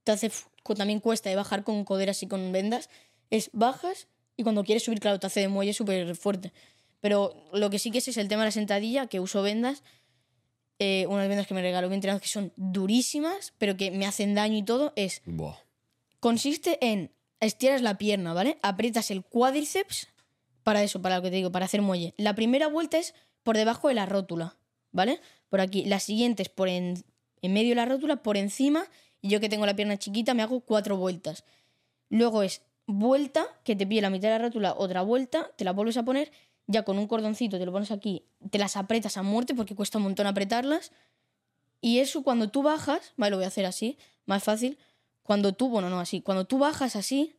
[0.05, 0.31] te hace
[0.77, 2.89] también cuesta de bajar con coderas y con vendas.
[3.29, 4.07] Es bajas
[4.37, 6.51] y cuando quieres subir, claro, te hace de muelle súper fuerte.
[7.01, 9.83] Pero lo que sí que es es el tema de la sentadilla, que uso vendas.
[10.79, 14.35] eh, unas vendas que me regaló mi entrenador que son durísimas, pero que me hacen
[14.35, 15.55] daño y todo, es Buah.
[16.19, 18.57] consiste en estiras la pierna, ¿vale?
[18.61, 20.07] Aprietas el cuádriceps
[20.63, 22.13] para eso, para lo que te digo, para hacer muelle.
[22.17, 23.13] La primera vuelta es
[23.43, 24.57] por debajo de la rótula,
[24.91, 25.21] ¿vale?
[25.49, 25.85] Por aquí.
[25.85, 27.03] La siguiente es por en,
[27.41, 28.85] en medio de la rótula, por encima.
[29.21, 31.45] Y yo que tengo la pierna chiquita me hago cuatro vueltas.
[32.09, 35.71] Luego es vuelta, que te pide la mitad de la rótula, otra vuelta, te la
[35.71, 36.31] vuelves a poner,
[36.67, 39.97] ya con un cordoncito te lo pones aquí, te las apretas a muerte porque cuesta
[39.97, 40.91] un montón apretarlas.
[41.81, 44.77] Y eso cuando tú bajas, vale, lo voy a hacer así, más fácil.
[45.23, 47.35] Cuando tú, bueno, no así, cuando tú bajas así,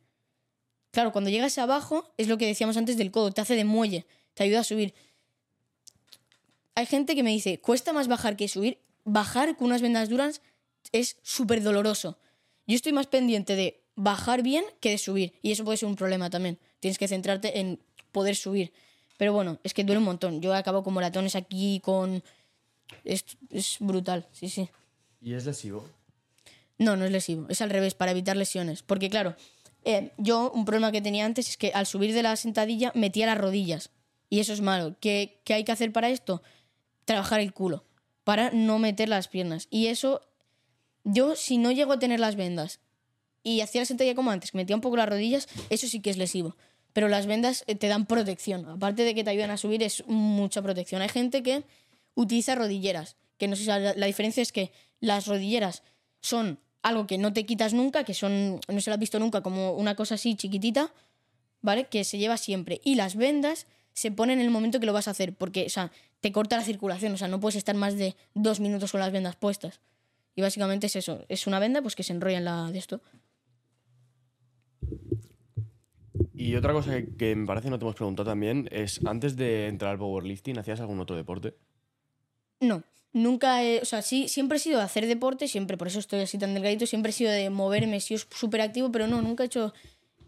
[0.91, 4.05] claro, cuando llegas abajo, es lo que decíamos antes del codo, te hace de muelle,
[4.33, 4.93] te ayuda a subir.
[6.75, 8.79] hay gente que me dice, cuesta más bajar que subir.
[9.03, 10.41] Bajar con unas vendas duras
[10.91, 12.17] es súper doloroso.
[12.67, 15.33] Yo estoy más pendiente de bajar bien que de subir.
[15.41, 16.57] Y eso puede ser un problema también.
[16.79, 17.79] Tienes que centrarte en
[18.13, 18.71] poder subir.
[19.17, 20.39] Pero bueno, es que duele un montón.
[20.41, 22.23] Yo acabo con moratones aquí, con...
[23.03, 24.69] Es, es brutal, sí, sí.
[25.21, 25.83] ¿Y es lesivo?
[26.77, 27.47] No, no es lesivo.
[27.49, 28.83] Es al revés, para evitar lesiones.
[28.83, 29.35] Porque claro,
[29.83, 33.25] eh, yo un problema que tenía antes es que al subir de la sentadilla metía
[33.25, 33.89] las rodillas.
[34.29, 34.95] Y eso es malo.
[35.01, 36.43] ¿Qué, qué hay que hacer para esto?
[37.03, 37.83] Trabajar el culo.
[38.23, 39.67] Para no meter las piernas.
[39.71, 40.21] Y eso,
[41.03, 42.79] yo si no llego a tener las vendas
[43.47, 46.09] y hacía la sentadilla como antes, que metía un poco las rodillas, eso sí que
[46.09, 46.57] es lesivo.
[46.91, 48.65] Pero las vendas eh, te dan protección.
[48.67, 51.01] Aparte de que te ayudan a subir, es mucha protección.
[51.01, 51.63] Hay gente que
[52.13, 53.15] utiliza rodilleras.
[53.37, 55.83] Que no sé la diferencia es que las rodilleras
[56.19, 59.41] son algo que no te quitas nunca, que son, no se lo has visto nunca,
[59.41, 60.91] como una cosa así chiquitita,
[61.61, 61.85] ¿vale?
[61.85, 62.81] Que se lleva siempre.
[62.83, 65.69] Y las vendas se ponen en el momento que lo vas a hacer, porque, o
[65.69, 68.99] sea, te corta la circulación, o sea, no puedes estar más de dos minutos con
[68.99, 69.79] las vendas puestas.
[70.35, 73.01] Y básicamente es eso, es una venda pues que se enrolla en la de esto.
[76.37, 79.67] Y otra cosa que, que me parece no te hemos preguntado también es, antes de
[79.67, 81.55] entrar al powerlifting, ¿hacías algún otro deporte?
[82.59, 85.97] No, nunca he, o sea, sí, siempre he sido de hacer deporte, siempre, por eso
[85.97, 89.21] estoy así tan delgadito, siempre he sido de moverme, he sido súper activo, pero no,
[89.21, 89.73] nunca he hecho,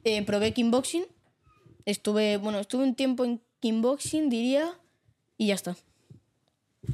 [0.03, 1.05] eh, probé kickboxing,
[1.85, 4.79] estuve, bueno, estuve un tiempo en kickboxing, diría,
[5.37, 5.77] y ya está.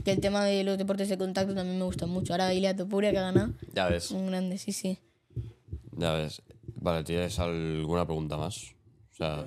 [0.04, 2.34] Que el tema de los deportes de contacto también me gusta mucho.
[2.34, 4.98] Ahora Ilia Topuria que ha ganado, Ya ves, un grande, sí, sí.
[5.94, 6.42] ya ves.
[6.76, 8.75] Vale, ¿tienes alguna pregunta más?
[9.16, 9.46] O sea,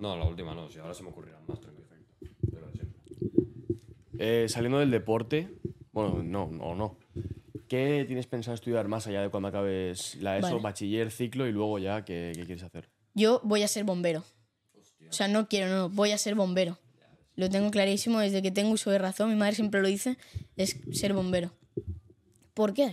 [0.00, 1.86] no, la última no, si ahora se me ocurrirán más, tranquilo.
[2.50, 3.00] Pero siempre.
[4.18, 5.48] Eh, saliendo del deporte,
[5.92, 6.98] bueno, no, no, no.
[7.68, 10.60] ¿Qué tienes pensado estudiar más allá de cuando acabes la ESO, Vale.
[10.60, 12.90] bachiller, ciclo y luego ya qué, qué quieres hacer?
[13.14, 14.24] Yo voy a ser bombero.
[15.08, 16.78] O sea, no quiero, no, voy a ser bombero.
[17.36, 20.18] Lo tengo clarísimo desde que tengo uso de razón, mi madre siempre lo dice,
[20.56, 21.52] es ser bombero.
[22.54, 22.90] ¿Por qué?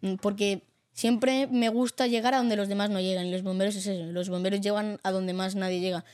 [0.00, 0.62] Mm, Porque
[0.96, 4.06] siempre me gusta llegar a donde los demás no llegan y los bomberos es eso,
[4.12, 6.04] los bomberos llegan a donde más nadie llega.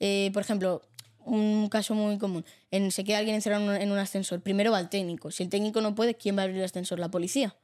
[0.00, 0.82] Eh, por ejemplo,
[1.24, 4.72] un caso muy común, en, se queda alguien encerrado en un- en un ascensor, primero
[4.72, 6.98] va el técnico, si el técnico no puede, ¿quién va a abrir el ascensor?
[6.98, 7.54] La policía.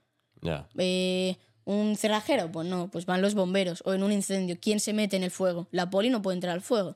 [0.43, 2.53] Ya, Eh, ¿Un cerrajero?
[2.53, 3.83] Pues no, pues van los bomberos.
[3.85, 5.67] O en un incendio, ¿quién se mete en el fuego?
[5.73, 6.95] La poli no puede entrar al fuego.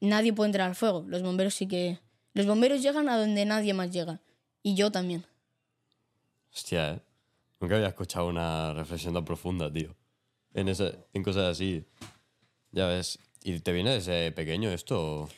[0.00, 1.04] Nadie puede entrar al fuego.
[1.06, 1.98] Los bomberos sí que...
[2.32, 4.20] Los bomberos llegan a donde nadie más llega.
[4.62, 5.26] Y yo también.
[6.54, 7.00] hostia, ¿eh?
[7.64, 9.96] Nunca había escuchado una reflexión tan profunda, tío.
[10.52, 11.82] En, ese, en cosas así.
[12.72, 13.18] Ya ves.
[13.42, 15.30] ¿Y te viene desde pequeño esto?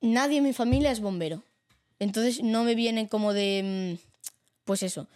[0.00, 1.44] Nadie en mi familia es bombero.
[2.00, 3.98] Entonces no me viene como de...
[4.02, 4.08] mm,
[4.64, 5.06] Pues eso.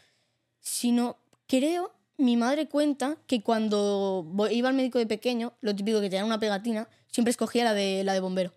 [0.60, 1.16] Sino,
[1.48, 6.14] creo, mi madre cuenta que cuando iba al médico de pequeño, lo típico que te
[6.14, 8.54] dan una pegatina, siempre escogía la de, la de bombero.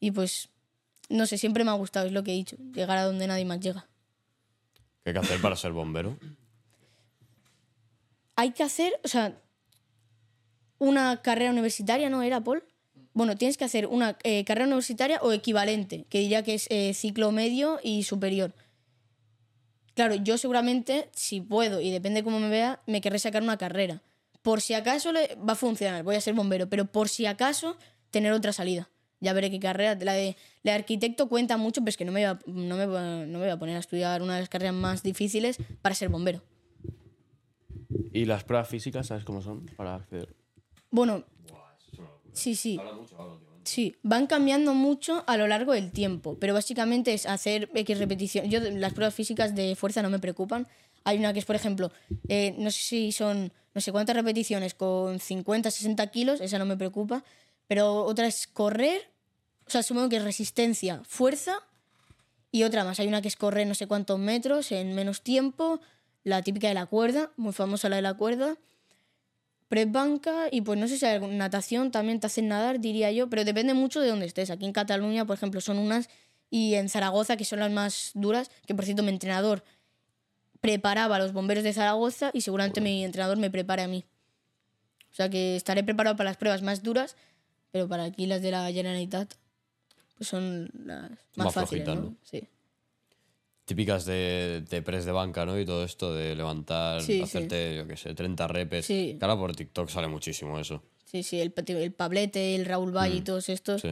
[0.00, 0.50] Y pues,
[1.08, 3.46] no sé, siempre me ha gustado, es lo que he dicho, llegar a donde nadie
[3.46, 3.88] más llega.
[5.02, 6.18] ¿Qué hay que hacer para ser bombero?
[8.38, 9.42] Hay que hacer, o sea,
[10.78, 12.62] una carrera universitaria, ¿no era, Paul?
[13.12, 16.94] Bueno, tienes que hacer una eh, carrera universitaria o equivalente, que diría que es eh,
[16.94, 18.54] ciclo medio y superior.
[19.94, 24.02] Claro, yo seguramente, si puedo y depende cómo me vea, me querré sacar una carrera.
[24.42, 27.76] Por si acaso le va a funcionar, voy a ser bombero, pero por si acaso
[28.12, 28.88] tener otra salida.
[29.18, 29.96] Ya veré qué carrera.
[30.00, 32.76] La de, la de arquitecto cuenta mucho, pero es que no me, voy a, no,
[32.76, 35.96] me, no me voy a poner a estudiar una de las carreras más difíciles para
[35.96, 36.40] ser bombero.
[38.12, 40.34] ¿Y las pruebas físicas, sabes cómo son para acceder?
[40.90, 41.24] Bueno,
[42.32, 42.80] sí, sí.
[43.64, 48.48] Sí, van cambiando mucho a lo largo del tiempo, pero básicamente es hacer X repetición.
[48.48, 50.66] Yo las pruebas físicas de fuerza no me preocupan.
[51.04, 51.92] Hay una que es, por ejemplo,
[52.28, 56.64] eh, no sé si son no sé cuántas repeticiones con 50, 60 kilos, esa no
[56.64, 57.22] me preocupa,
[57.68, 59.10] pero otra es correr,
[59.66, 61.58] o sea, supongo que es resistencia, fuerza
[62.50, 62.98] y otra más.
[62.98, 65.80] Hay una que es correr no sé cuántos metros en menos tiempo,
[66.24, 68.58] la típica de la cuerda, muy famosa la de la cuerda
[69.68, 73.28] press banca y pues no sé si hay natación también te hacen nadar, diría yo,
[73.28, 74.50] pero depende mucho de dónde estés.
[74.50, 76.08] Aquí en Cataluña, por ejemplo, son unas
[76.50, 79.62] y en Zaragoza, que son las más duras, que por cierto mi entrenador
[80.60, 84.04] preparaba a los bomberos de Zaragoza y seguramente mi entrenador me prepare a mí.
[85.10, 87.16] O sea que estaré preparado para las pruebas más duras,
[87.70, 89.34] pero para aquí las de la Generalitat
[90.16, 92.10] pues son las más, Más fáciles, flojitas, ¿no?
[92.10, 92.16] ¿no?
[92.22, 92.48] Sí.
[93.68, 95.60] Típicas de, de press de banca, ¿no?
[95.60, 97.22] Y todo esto de levantar, Sí, sí.
[97.22, 98.86] hacerte, yo qué sé, 30 repes.
[98.86, 99.16] Sí.
[99.18, 100.82] Claro, por TikTok sale muchísimo eso.
[101.04, 103.82] Sí, sí, el, Pablete, el Raúl Valle y todos estos.
[103.82, 103.90] Sí.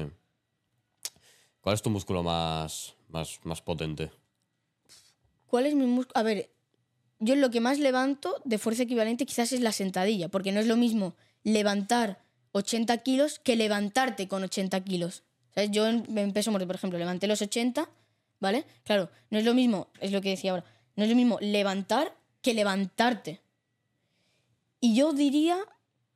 [1.60, 4.10] ¿Cuál es tu músculo más, más, más potente?
[5.46, 6.18] ¿Cuál es mi músculo?
[6.18, 6.48] A ver,
[7.18, 10.66] yo lo que más levanto de fuerza equivalente quizás es la sentadilla, porque no es
[10.66, 12.22] lo mismo levantar
[12.52, 15.22] 80 kilos que levantarte con 80 kilos.
[15.54, 15.70] ¿Sabes?
[15.70, 17.90] Yo en, en peso muerto, por ejemplo, levanté los 80
[18.40, 18.64] ¿vale?
[18.84, 20.64] Claro, no es lo mismo, es lo que decía ahora,
[20.96, 23.40] no es lo mismo levantar que levantarte.
[24.80, 25.58] Y yo diría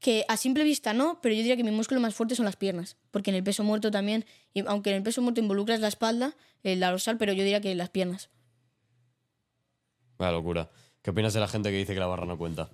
[0.00, 2.56] que a simple vista no, pero yo diría que mi músculo más fuerte son las
[2.56, 5.88] piernas, porque en el peso muerto también, y aunque en el peso muerto involucras la
[5.88, 8.30] espalda, el la dorsal, pero yo diría que las piernas.
[10.18, 10.70] Vaya locura.
[11.02, 12.70] ¿Qué opinas de la gente que dice que la barra no cuenta?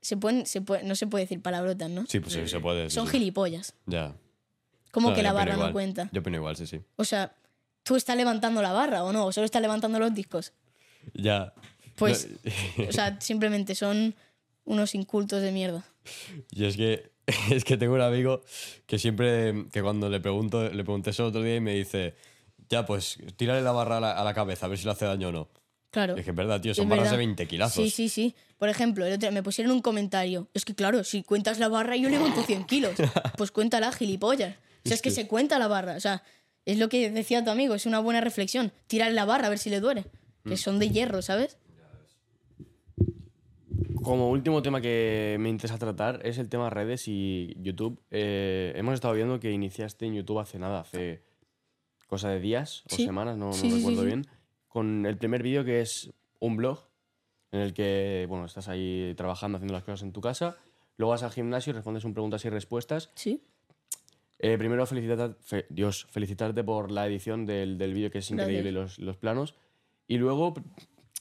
[0.00, 2.06] Se pueden, se puede, no se puede decir palabrotas, ¿no?
[2.06, 2.90] Sí, pues sí, se puede.
[2.90, 3.12] Son sí.
[3.12, 3.74] gilipollas.
[3.86, 4.14] Ya.
[4.90, 6.08] Como que la barra no cuenta.
[6.12, 6.80] Yo opino igual, sí, sí.
[6.96, 7.34] O sea,
[7.86, 9.26] ¿tú estás levantando la barra o no?
[9.26, 10.52] ¿O solo estás levantando los discos?
[11.14, 11.54] Ya.
[11.94, 12.28] Pues,
[12.76, 14.14] No, o sea, simplemente son
[14.64, 15.86] unos incultos de mierda.
[16.50, 17.10] Y es que,
[17.50, 18.42] es que tengo un amigo
[18.86, 22.16] que siempre, que cuando le pregunto, le pregunté eso el otro día y me dice,
[22.68, 25.04] ya, pues tírale la barra a la, a la cabeza, a ver si le hace
[25.04, 25.48] daño o no.
[25.92, 26.16] Claro.
[26.16, 27.18] Es que es verdad, tío, son barras de verdad.
[27.18, 27.84] 20 kilazos.
[27.84, 28.34] Sí, sí, sí.
[28.58, 30.48] Por ejemplo, el otro me pusieron un comentario.
[30.52, 32.94] Es que claro, si cuentas la barra yo levanto 100 kilos.
[33.38, 34.56] Pues cuéntala, gilipollas.
[34.56, 35.96] O sea, es que se cuenta la barra.
[35.96, 36.22] O sea,
[36.66, 38.72] es lo que decía tu amigo, es una buena reflexión.
[38.88, 40.04] Tirar la barra a ver si le duele.
[40.44, 40.48] Mm.
[40.50, 41.58] Que son de hierro, ¿sabes?
[44.02, 48.00] Como último tema que me interesa tratar es el tema redes y YouTube.
[48.10, 51.22] Eh, hemos estado viendo que iniciaste en YouTube hace nada, hace
[52.06, 53.04] cosa de días o Sí.
[53.04, 54.06] semanas, no, no Sí, sí, sí, recuerdo sí.
[54.06, 54.26] bien,
[54.68, 56.88] con el primer vídeo que es un blog
[57.50, 60.56] en el que bueno, estás ahí trabajando, haciendo las cosas en tu casa,
[60.98, 63.10] luego vas al gimnasio y respondes un preguntas y respuestas.
[63.16, 63.42] Sí.
[64.38, 68.70] Eh, primero, felicitarte, fe- Dios, felicitarte por la edición del, del vídeo, que es increíble,
[68.72, 69.54] los, los planos.
[70.06, 70.54] Y luego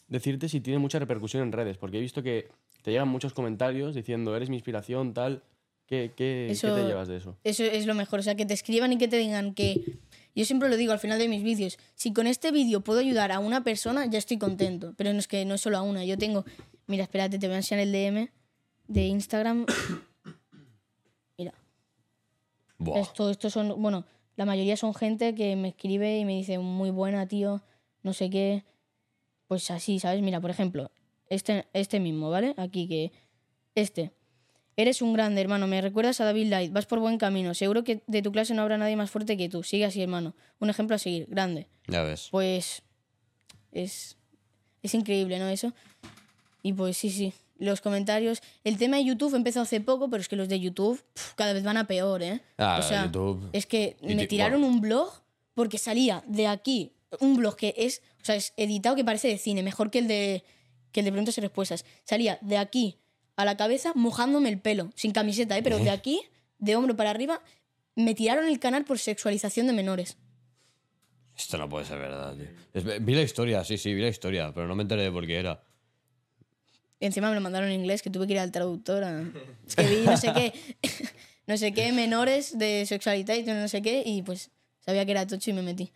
[0.07, 2.49] decirte si tiene mucha repercusión en redes, porque he visto que
[2.84, 5.43] te llegan muchos comentarios diciendo, eres mi inspiración, tal.
[5.88, 7.38] ¿Qué, qué, qué Eso- te llevas de eso?
[7.43, 8.20] Eso es lo mejor.
[8.20, 9.82] O sea, que te escriban y que te digan que.
[10.36, 11.78] Yo siempre lo digo al final de mis vídeos.
[11.93, 14.93] Si con este vídeo puedo ayudar a una persona, ya estoy contento.
[14.97, 16.03] Pero no es que no es solo a una.
[16.03, 16.43] Yo tengo.
[16.88, 18.30] Mira, espérate, te voy a enseñar el DM
[18.88, 19.66] de Instagram.
[22.78, 23.01] Buah.
[23.01, 24.05] Esto, son, bueno,
[24.36, 27.63] la mayoría son gente que me escribe y me dice, muy buena, tío,
[28.03, 28.63] no sé qué.
[29.47, 30.21] Pues así, ¿sabes?
[30.21, 30.91] Mira, por ejemplo,
[31.30, 32.53] este, este mismo, ¿vale?
[32.57, 33.11] Aquí que...
[33.76, 34.11] Este.
[34.78, 35.67] Eres un grande, hermano.
[35.67, 36.73] Me recuerdas a David Light.
[36.73, 37.53] Vas por buen camino.
[37.53, 39.63] Seguro que de tu clase no habrá nadie más fuerte que tú.
[39.63, 40.36] Sigue así, hermano.
[40.59, 41.28] Un ejemplo a seguir.
[41.30, 41.67] Grande.
[41.88, 42.28] Ya ves.
[42.32, 42.84] Pues...
[43.71, 44.17] Es...
[44.82, 45.47] Es increíble, ¿no?
[45.47, 45.73] Eso.
[46.61, 47.34] Y pues sí, sí.
[47.58, 48.41] Los comentarios.
[48.64, 51.53] El tema de YouTube empezó hace poco, pero es que los de YouTube pf, cada
[51.53, 52.41] vez van a peor, ¿eh?
[52.58, 53.49] Ah, o sea, YouTube.
[53.53, 55.10] es que me ti- tiraron un blog
[55.53, 56.91] porque salía de aquí
[57.22, 60.08] un blog que es, o sea, es editado que parece de cine, mejor que el
[60.10, 60.43] de
[60.91, 61.86] que el de preguntas y respuestas.
[62.03, 62.97] Salía de aquí
[63.38, 65.64] a la cabeza mojándome el pelo, sin camiseta, ¿eh?
[65.64, 66.22] pero de aquí,
[66.58, 67.41] de hombro para arriba,
[67.95, 70.18] me tiraron el canal por sexualización de menores.
[71.38, 72.84] Esto no puede ser verdad, tío.
[73.01, 75.36] Vi la historia, sí, sí, vi la historia, pero no me enteré de por qué
[75.38, 75.62] era.
[76.99, 79.03] Encima me lo mandaron en inglés, que tuve que ir al traductor.
[79.03, 79.23] a-
[79.67, 80.53] Es que vi no sé qué,
[81.47, 85.27] no sé qué, menores de sexualidad y no sé qué, y pues sabía que era
[85.27, 85.91] tocho y me metí.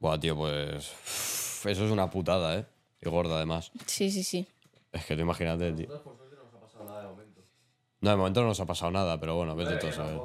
[0.00, 0.76] Buah, tío, pues.
[0.90, 2.66] uf, Eso es una putada, ¿eh?
[3.00, 3.70] Y gorda, además.
[3.86, 4.46] Sí, sí, sí.
[4.92, 5.88] Es que tú imagínate, tío.
[8.00, 10.20] No, de momento no nos ha pasado nada, pero bueno, vete tú a saber.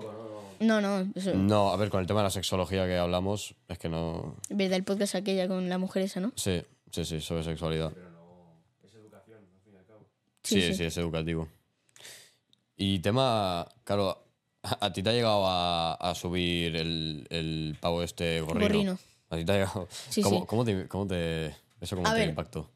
[0.60, 3.78] No, no, eso, No, a ver, con el tema de la sexología que hablamos, es
[3.78, 4.36] que no.
[4.50, 6.34] verdad, el podcast aquella con la mujer esa, ¿no?
[6.36, 6.62] Sí,
[6.92, 7.94] sí, sí, sobre sexualidad.
[10.50, 11.48] Sí, Sí, es educativo.
[12.78, 14.24] Y tema, claro,
[14.64, 18.68] a, ti te ha llegado a, a subir el, el pavo este gorrino.
[18.68, 19.00] Gorrino.
[19.30, 19.88] A ti te ha llegado.
[20.10, 20.46] Sí, ¿Cómo, sí.
[20.48, 22.30] cómo te, cómo te- eso cómo A te ver.
[22.30, 22.70] impactó?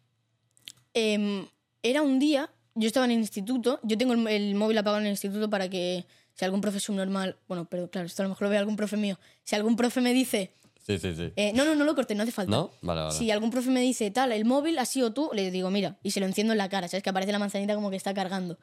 [0.93, 1.45] Em,
[1.81, 5.05] era un día, yo estaba en el instituto, yo tengo el, el móvil apagado en
[5.07, 8.43] el instituto para que si algún profe subnormal, bueno, pero claro, esto a lo mejor
[8.43, 10.51] lo ve algún profe mío, si algún profe me dice,
[10.85, 11.31] Sí, sí, sí.
[11.37, 12.51] eh, no, no, no lo corté, no hace falta.
[12.51, 12.71] ¿No?
[12.81, 13.13] Vale, vale.
[13.17, 16.11] Si algún profe me dice, tal, el móvil ha sido tú, le digo, mira, y
[16.11, 17.03] se lo enciendo en la cara, ¿sabes?
[17.03, 18.59] Que aparece la manzanita como que está cargando.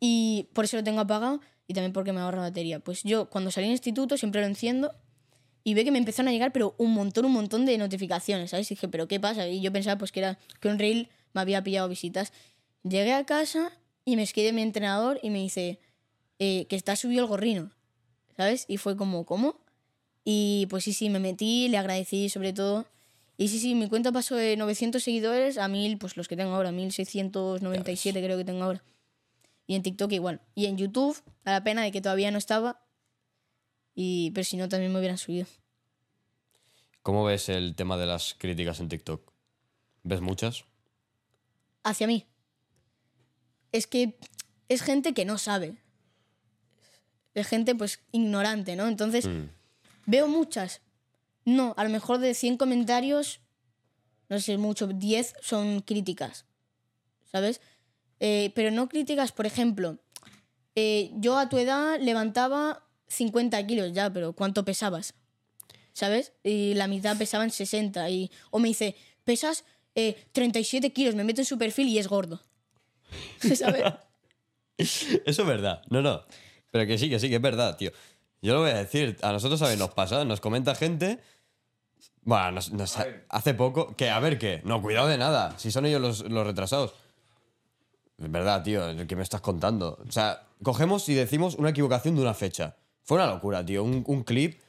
[0.00, 2.80] Y por eso lo tengo apagado y también porque me ahorra batería.
[2.80, 4.92] Pues yo cuando salí del instituto siempre lo enciendo
[5.62, 8.70] y ve que me empezaron a llegar, pero un montón, un montón de notificaciones, ¿sabes?
[8.70, 9.46] Y dije, ¿pero qué pasa?
[9.46, 12.32] Y yo pensaba pues que era que un reel me había pillado visitas.
[12.82, 13.70] Llegué a casa
[14.04, 15.78] y me escribe mi entrenador y me dice
[16.38, 17.70] eh, que está subido el gorrino,
[18.36, 18.64] ¿sabes?
[18.66, 19.60] Y fue como, ¿cómo?
[20.32, 22.86] Y pues sí, sí, me metí, le agradecí sobre todo.
[23.36, 26.54] Y sí, sí, mi cuenta pasó de 900 seguidores a 1000, pues los que tengo
[26.54, 28.80] ahora, 1697 creo que tengo ahora.
[29.66, 30.40] Y en TikTok igual.
[30.54, 32.80] Y en YouTube, a la pena de que todavía no estaba.
[33.96, 35.48] Y, pero si no, también me hubieran subido.
[37.02, 39.32] ¿Cómo ves el tema de las críticas en TikTok?
[40.04, 40.64] ¿Ves muchas?
[41.82, 42.24] Hacia mí.
[43.72, 44.16] Es que
[44.68, 45.74] es gente que no sabe.
[47.34, 48.86] Es gente, pues, ignorante, ¿no?
[48.86, 49.59] Entonces, Mm.
[50.06, 50.80] ¿Veo muchas?
[51.44, 53.40] No, a lo mejor de 100 comentarios,
[54.28, 56.46] no sé, mucho, 10 son críticas,
[57.30, 57.60] ¿sabes?
[58.20, 59.98] Eh, pero no críticas, por ejemplo,
[60.74, 65.14] eh, yo a tu edad levantaba 50 kilos ya, pero ¿cuánto pesabas?
[65.92, 66.32] ¿sabes?
[66.42, 68.08] Y la mitad pesaban 60.
[68.10, 72.08] Y, o me dice, pesas eh, 37 kilos, me meto en su perfil y es
[72.08, 72.40] gordo.
[73.54, 73.84] ¿Sabes?
[74.78, 75.82] Eso es verdad.
[75.90, 76.24] No, no.
[76.70, 77.92] Pero que sí, que sí, que es verdad, tío.
[78.42, 79.16] Yo lo voy a decir.
[79.22, 79.78] A nosotros, ¿sabes?
[79.78, 81.18] Nos pasa, nos comenta gente.
[82.22, 82.96] Bueno, nos- nos-
[83.28, 83.94] hace poco.
[83.96, 84.60] Que, a ver, ¿qué?
[84.64, 85.58] No, cuidado de nada.
[85.58, 86.94] Si son ellos los, los retrasados.
[88.18, 89.98] Es verdad, tío, el que me estás contando.
[90.06, 92.76] O sea, cogemos y decimos una equivocación de una fecha.
[93.02, 93.82] Fue una locura, tío.
[93.82, 94.60] Un, un clip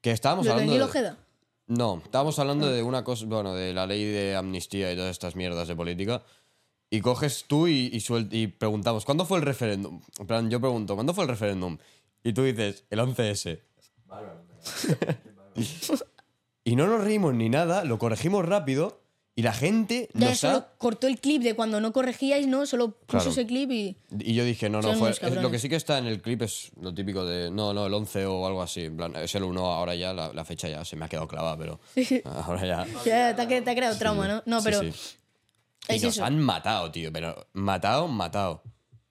[0.00, 0.74] que estábamos ¿Lo de hablando.
[0.78, 1.16] De- Ojeda?
[1.66, 5.34] no, estábamos hablando de una cosa, bueno, de la ley de amnistía y todas estas
[5.36, 6.22] mierdas de política.
[6.90, 10.00] Y coges tú y, y, suel- y preguntamos, ¿cuándo fue el referéndum?
[10.18, 11.76] En plan, yo pregunto, ¿cuándo fue el referéndum?
[12.24, 13.60] Y tú dices, el 11S.
[16.64, 19.02] y no nos reímos ni nada, lo corregimos rápido
[19.36, 20.68] y la gente Ya nos solo ha...
[20.78, 22.66] cortó el clip de cuando no corregíais, ¿no?
[22.66, 23.30] Solo puso Claro.
[23.30, 23.96] ese clip y...
[24.20, 25.10] Y yo dije, no, no, fue...
[25.10, 27.86] es- lo que sí que está en el clip es lo típico de, no, no,
[27.86, 28.84] el 11 o algo así.
[28.84, 31.26] En plan, es el 1 ahora ya, la, la fecha ya se me ha quedado
[31.26, 31.80] clavada, pero
[32.24, 32.86] ahora ya...
[33.04, 34.42] Ya, te, ha, cre- te ha creado trauma, ¿no?
[34.46, 34.92] No, Sí, pero sí.
[35.88, 36.24] Y es nos eso.
[36.24, 38.62] han matado, tío, pero matado, matado.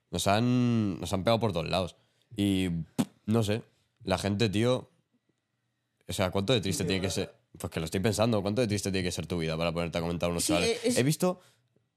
[0.09, 1.95] Nos han, nos han pegado por todos lados.
[2.36, 2.70] Y
[3.26, 3.62] no sé,
[4.04, 4.90] la gente, tío.
[6.08, 7.34] O sea, ¿cuánto de triste tiene que ser?
[7.58, 9.98] Pues que lo estoy pensando, ¿cuánto de triste tiene que ser tu vida para ponerte
[9.98, 10.80] a comentar unos Sí, chavales?
[10.84, 11.40] es- He visto.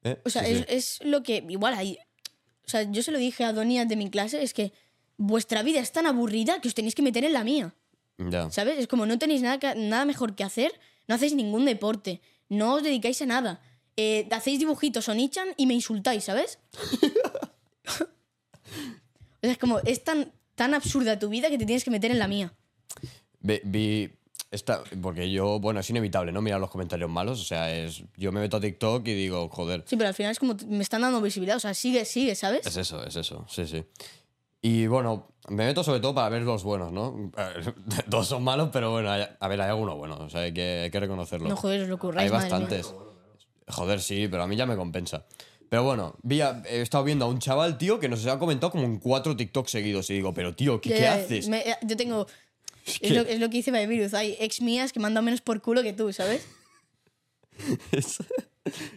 [0.04, 0.20] ¿eh?
[0.24, 0.64] O sea, Sí, es, sí.
[0.68, 1.44] es lo que.
[1.48, 1.98] Igual hay.
[2.66, 4.72] O sea, yo se lo dije a Donías de mi clase, es que
[5.16, 7.74] vuestra vida es tan aburrida que os tenéis que meter en la mía.
[8.18, 8.50] Ya.
[8.50, 8.78] ¿Sabes?
[8.78, 10.72] Es como no tenéis nada, que- nada mejor que hacer,
[11.08, 13.60] no hacéis ningún deporte, no os dedicáis a nada.
[13.96, 16.58] Eh, hacéis dibujitos o nichan y me insultáis, ¿sabes?
[17.86, 17.88] o
[19.42, 22.18] sea, es como, es tan, tan absurda tu vida que te tienes que meter en
[22.18, 22.52] la mía.
[23.40, 24.10] Vi.
[24.50, 26.40] Esta, porque yo, bueno, es inevitable, ¿no?
[26.40, 27.40] Mirar los comentarios malos.
[27.40, 28.04] O sea, es.
[28.16, 30.82] Yo me meto a TikTok y digo, joder, Sí, pero al final es como, me
[30.82, 32.64] están dando visibilidad, o sea, sigue, sigue, ¿sabes?
[32.66, 33.84] Es eso, es eso, sí, sí.
[34.62, 37.30] Y bueno, me meto sobre todo para ver los buenos, ¿no?
[38.10, 40.82] Todos son malos, pero bueno, hay- a ver, hay algunos buenos, o sea, hay que,
[40.84, 41.48] hay que reconocerlo.
[41.48, 42.58] No, joder, os lo curráis, Hay madre mía.
[42.60, 42.94] bastantes.
[43.68, 45.26] Joder, sí, pero a mí ya me compensa.
[45.68, 48.70] Pero bueno, vi a- he estado viendo a un chaval, tío, que nos ha comentado
[48.72, 50.08] como en cuatro TikTok seguidos.
[50.10, 51.48] Y digo, pero tío, ¿qué, Ya, qué ya, haces?
[51.48, 52.26] me- eh, yo tengo.
[52.86, 54.14] Es, que- lo, es lo que dice Virus.
[54.14, 56.46] Hay ex mías que mandan menos por culo que tú, ¿sabes?
[57.92, 58.24] Esa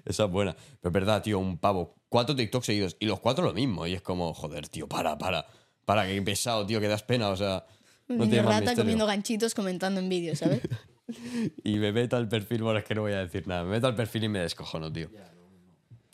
[0.06, 0.54] esa es buena.
[0.82, 1.96] Pero es verdad, tío, un pavo.
[2.10, 2.98] Cuatro TikTok seguidos.
[3.00, 3.86] Y los cuatro lo mismo.
[3.88, 5.46] Y es como, joder, tío, para, para.
[5.86, 7.30] Para, que pesado, tío, que das pena.
[7.30, 7.66] O sea,
[8.08, 8.84] Un no niño tiene más rata misterio.
[8.84, 10.62] comiendo ganchitos comentando en vídeos, ¿sabes?
[11.64, 13.64] Y me meto al perfil, bueno, es que no voy a decir nada.
[13.64, 15.10] Me meto al perfil y me descojono, tío.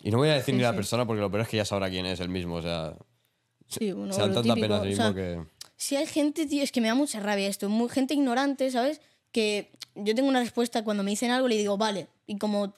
[0.05, 0.75] Y no voy a decir Sí, ni la sí.
[0.77, 2.55] persona porque lo peor es que ya sabrá quién es el mismo.
[2.55, 2.95] O sea,
[3.67, 4.61] Sí, bueno, se dan tanta típico.
[4.67, 5.43] pena a sí o mismo sea, que.
[5.75, 7.67] Si hay gente, tío, es que me da mucha rabia esto.
[7.67, 9.01] Muy, gente ignorante, ¿sabes?
[9.31, 12.07] Que yo tengo una respuesta cuando me dicen algo, le digo, vale.
[12.27, 12.73] Y como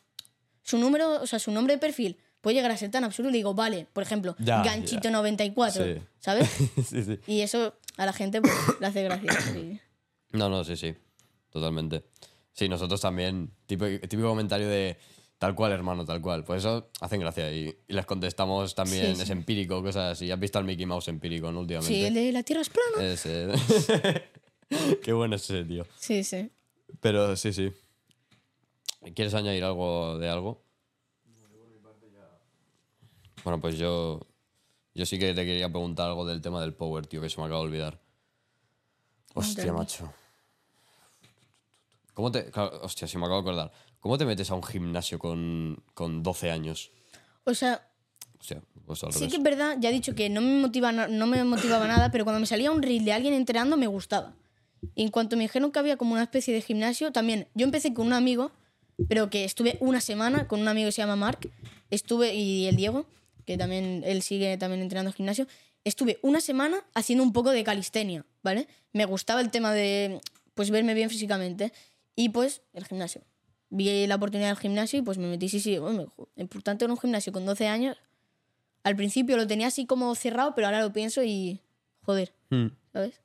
[0.63, 3.37] su número, o sea, su nombre de perfil puede llegar a ser tan absurdo, le
[3.37, 3.87] digo, vale.
[3.93, 6.01] Por ejemplo, Ya, Ganchito94, Sí.
[6.19, 6.49] ¿sabes?
[6.89, 7.19] sí, sí.
[7.27, 9.31] Y eso a la gente pues, le hace gracia.
[10.31, 10.95] No, no, sí, sí.
[11.49, 12.03] Totalmente.
[12.53, 13.51] Sí, nosotros también.
[13.65, 14.97] Tipo, típico comentario de
[15.37, 16.43] tal cual, hermano, tal cual.
[16.43, 20.31] Pues eso hacen gracia y, y les contestamos también, Sí, es empírico, cosas así.
[20.31, 21.61] ¿Has visto al Mickey Mouse empírico, no?
[21.61, 21.93] Últimamente.
[21.93, 23.11] Sí, el de la Tierra es plana.
[23.11, 23.47] Ese.
[25.03, 25.85] Qué bueno es ese, tío.
[25.97, 26.51] Sí, sí.
[26.99, 27.71] Pero sí, sí.
[29.15, 30.63] ¿Quieres añadir algo de algo?
[33.43, 34.19] Bueno, pues yo.
[34.93, 37.45] Yo sí que te quería preguntar algo del tema del power, tío, que se me
[37.45, 38.01] acaba de olvidar.
[39.35, 40.11] Hostia, macho.
[42.15, 42.49] ¿Cómo te.
[42.49, 43.71] claro, hostia, si me acabo de acordar.
[43.99, 46.91] ¿Cómo te metes a un gimnasio con, con 12 años?
[47.43, 47.89] O sea,
[48.39, 49.31] Hostia, pues al sí revés.
[49.31, 52.11] que es verdad, ya he dicho que no me, motiva, na- no me motivaba nada,
[52.11, 54.35] pero cuando me salía un reel de alguien entrenando me gustaba.
[54.95, 57.93] Y en cuanto me dijeron que había como una especie de gimnasio, también, yo empecé
[57.93, 58.51] con un amigo,
[59.07, 61.49] pero que estuve una semana con un amigo que se llama Mark,
[61.89, 63.05] estuve, y el Diego,
[63.45, 65.47] que también, él sigue también entrenando en gimnasio,
[65.83, 68.67] estuve una semana haciendo un poco de calistenia, ¿vale?
[68.93, 70.19] Me gustaba el tema de,
[70.53, 71.73] pues, verme bien físicamente,
[72.15, 73.21] y pues, el gimnasio.
[73.69, 76.97] Vi la oportunidad del gimnasio y pues me metí, sí, sí, bueno, importante en un
[76.97, 77.97] gimnasio con 12 años,
[78.83, 81.61] al principio lo tenía así como cerrado, pero ahora lo pienso y.
[82.03, 82.67] Joder, Hmm.
[82.93, 83.19] ¿sabes?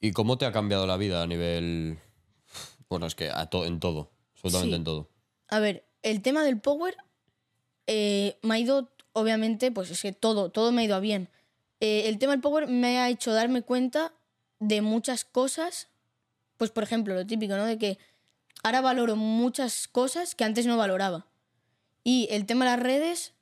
[0.00, 1.98] ¿Y cómo te ha cambiado la vida a nivel.
[2.90, 4.12] Bueno, es que a to- en todo.
[4.34, 4.76] Absolutamente Sí.
[4.76, 5.10] en todo.
[5.48, 6.96] A ver, el tema del power
[7.88, 11.28] eh, me ha ido, obviamente, pues es que todo, todo me ha ido a bien.
[11.80, 14.12] Eh, el tema del power me ha hecho darme cuenta
[14.58, 15.88] de muchas cosas.
[16.56, 17.64] Pues, por ejemplo, lo típico, ¿no?
[17.64, 17.98] De que
[18.62, 21.26] ahora valoro muchas cosas que antes no valoraba.
[22.04, 23.34] Y el tema de las redes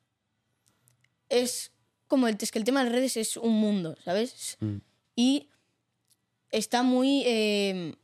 [1.29, 1.73] es
[2.07, 4.57] como el, es que el tema de las redes es un mundo, ¿sabes?
[4.61, 4.77] Mm.
[5.17, 5.49] Y
[6.51, 7.95] está muy eh,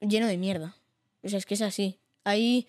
[0.00, 0.76] lleno de mierda.
[1.22, 1.98] O sea, es que es así.
[2.24, 2.66] Ahí.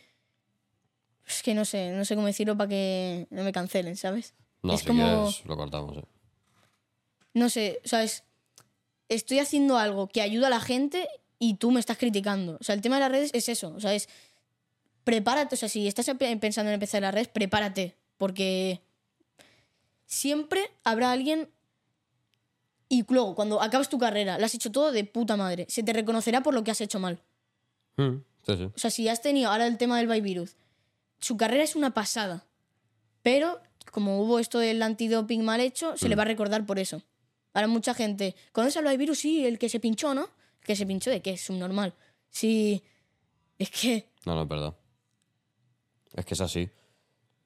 [1.26, 4.34] Es que no sé, no sé cómo decirlo para que no me cancelen, ¿sabes?
[4.64, 5.04] No, es si como.
[5.04, 6.06] quieres, lo cortamos, eh.
[7.34, 8.24] No sé, ¿sabes?
[9.10, 11.08] Estoy haciendo algo que ayuda a la gente
[11.40, 12.58] y tú me estás criticando.
[12.60, 13.74] O sea, el tema de las redes es eso.
[13.76, 14.10] O sea, es
[15.04, 15.56] prepárate.
[15.56, 16.10] O sea, si estás
[16.40, 17.96] pensando en empezar las redes, prepárate.
[18.18, 18.82] Porque
[20.06, 21.50] siempre habrá alguien.
[22.90, 25.66] Y luego, cuando acabes tu carrera, lo has hecho todo de puta madre.
[25.70, 27.22] Se te reconocerá por lo que has hecho mal.
[27.98, 28.64] Mm, sí, sí.
[28.64, 30.56] O sea, si has tenido ahora el tema del virus,
[31.20, 32.46] su carrera es una pasada.
[33.22, 33.60] Pero,
[33.92, 37.02] como hubo esto del antidoping mal hecho, se le va a recordar por eso.
[37.54, 39.20] Ahora mucha gente, ¿conoces al virus?
[39.20, 40.30] Sí, el que se pinchó, ¿no?
[40.68, 41.96] Que se pinchó de qué es subnormal.
[42.30, 42.84] Sí.
[43.58, 44.10] Es que.
[44.26, 44.76] No, no, es verdad.
[46.14, 46.70] Es que es así.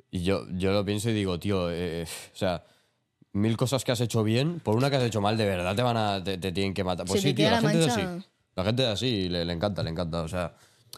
[0.10, 2.66] Y yo, yo lo pienso y digo, tío, eh, o sea,
[3.32, 5.84] mil cosas que has hecho bien, por una que has hecho mal, de verdad te
[5.84, 7.06] van a, te, te tienen que matar.
[7.06, 8.26] Pues Se sí, tío, la la gente es así.
[8.56, 10.24] La gente es así y le, le encanta, le encanta.
[10.24, 10.58] O sea,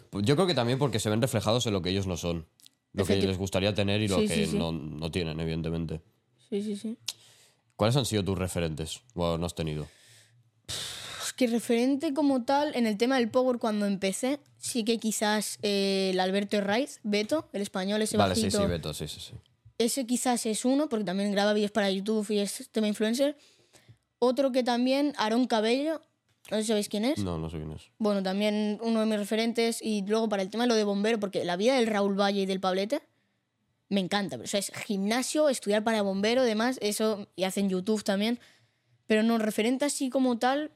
[0.09, 2.47] pues yo creo que también porque se ven reflejados en lo que ellos no son.
[2.93, 4.57] Lo que les gustaría tener y lo Sí, que sí, sí.
[4.57, 6.01] No, no tienen, evidentemente.
[6.49, 6.97] Sí, sí, sí.
[7.75, 9.01] ¿Cuáles han sido tus referentes?
[9.13, 9.87] Bueno, no has tenido.
[11.35, 16.11] Que referente como tal, en el tema del Power, cuando empecé, sí que quizás eh,
[16.13, 18.61] el Alberto Herraiz, Beto, el español, ese Vale, sí, bajito.
[18.61, 19.33] sí, Beto, sí, sí, sí.
[19.79, 23.35] Ese quizás es uno, porque también graba vídeos para YouTube y es tema influencer.
[24.19, 26.01] Otro que también, Aarón Cabello,
[26.51, 27.19] no sé si sabéis quién es.
[27.19, 27.89] No, no sé quién es.
[27.97, 29.81] Bueno, también uno de mis referentes.
[29.81, 32.41] Y luego para el tema de lo de bombero, porque la vida del Raúl Valle
[32.41, 33.01] y del Pablete
[33.89, 34.37] me encanta.
[34.37, 38.39] Pero, o sea, es gimnasio, estudiar para bombero, demás, eso, y hacen YouTube también.
[39.07, 40.71] Pero no, referente así como tal,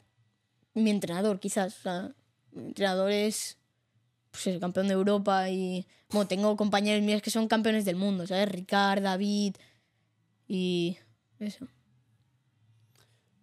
[0.83, 1.77] mi entrenador, quizás.
[1.79, 2.15] O sea,
[2.51, 3.57] mi entrenador es
[4.31, 5.85] pues, el campeón de Europa y.
[6.09, 8.49] Bueno, tengo compañeros míos que son campeones del mundo, ¿sabes?
[8.49, 9.55] Ricard, David
[10.47, 10.97] y.
[11.39, 11.67] Eso.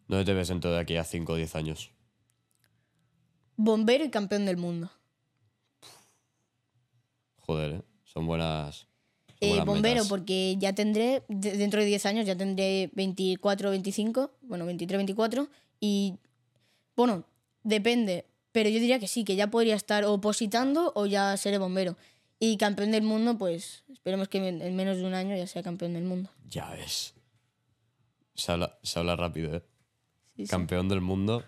[0.09, 1.91] ¿Dónde te ves dentro de aquí a 5 o 10 años?
[3.57, 4.91] Bombero y campeón del mundo.
[7.39, 7.82] Joder, ¿eh?
[8.05, 8.76] Son buenas.
[8.76, 8.89] son
[9.41, 10.09] Eh, buenas bombero, metas.
[10.09, 15.49] porque ya tendré, de- dentro de 10 años ya tendré 24, 25, bueno, 23, 24,
[15.80, 16.14] y
[16.97, 17.24] bueno,
[17.62, 21.97] depende, pero yo diría que sí, que ya podría estar opositando o ya seré bombero.
[22.38, 25.62] Y campeón del mundo, pues esperemos que en en menos de un año ya sea
[25.62, 26.30] campeón del mundo.
[26.49, 27.14] Ya ves.
[28.34, 29.62] Se habla, se habla rápido, ¿eh?
[30.36, 30.51] Sí, sí.
[30.51, 31.45] Campeón del mundo.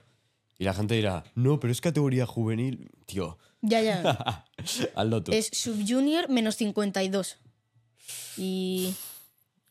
[0.58, 2.88] Y la gente dirá, no, pero es categoría juvenil.
[3.04, 4.44] Tío, Ya, ya.
[4.94, 5.32] hazlo tú.
[5.32, 7.36] es subjunior menos 52.
[8.38, 8.94] Y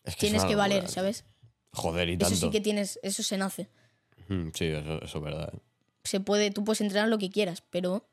[0.03, 0.87] Es que es tienes que valer.
[0.89, 1.23] ¿sabes?
[1.71, 2.35] Joder, y Eso tanto.
[2.35, 3.69] sí que tienes, eso se nace.
[4.27, 5.51] Mm, Sí, eso, eso es verdad.
[5.53, 5.59] ¿eh?
[6.03, 8.07] se puede, tú puedes entrenar lo que quieras, pero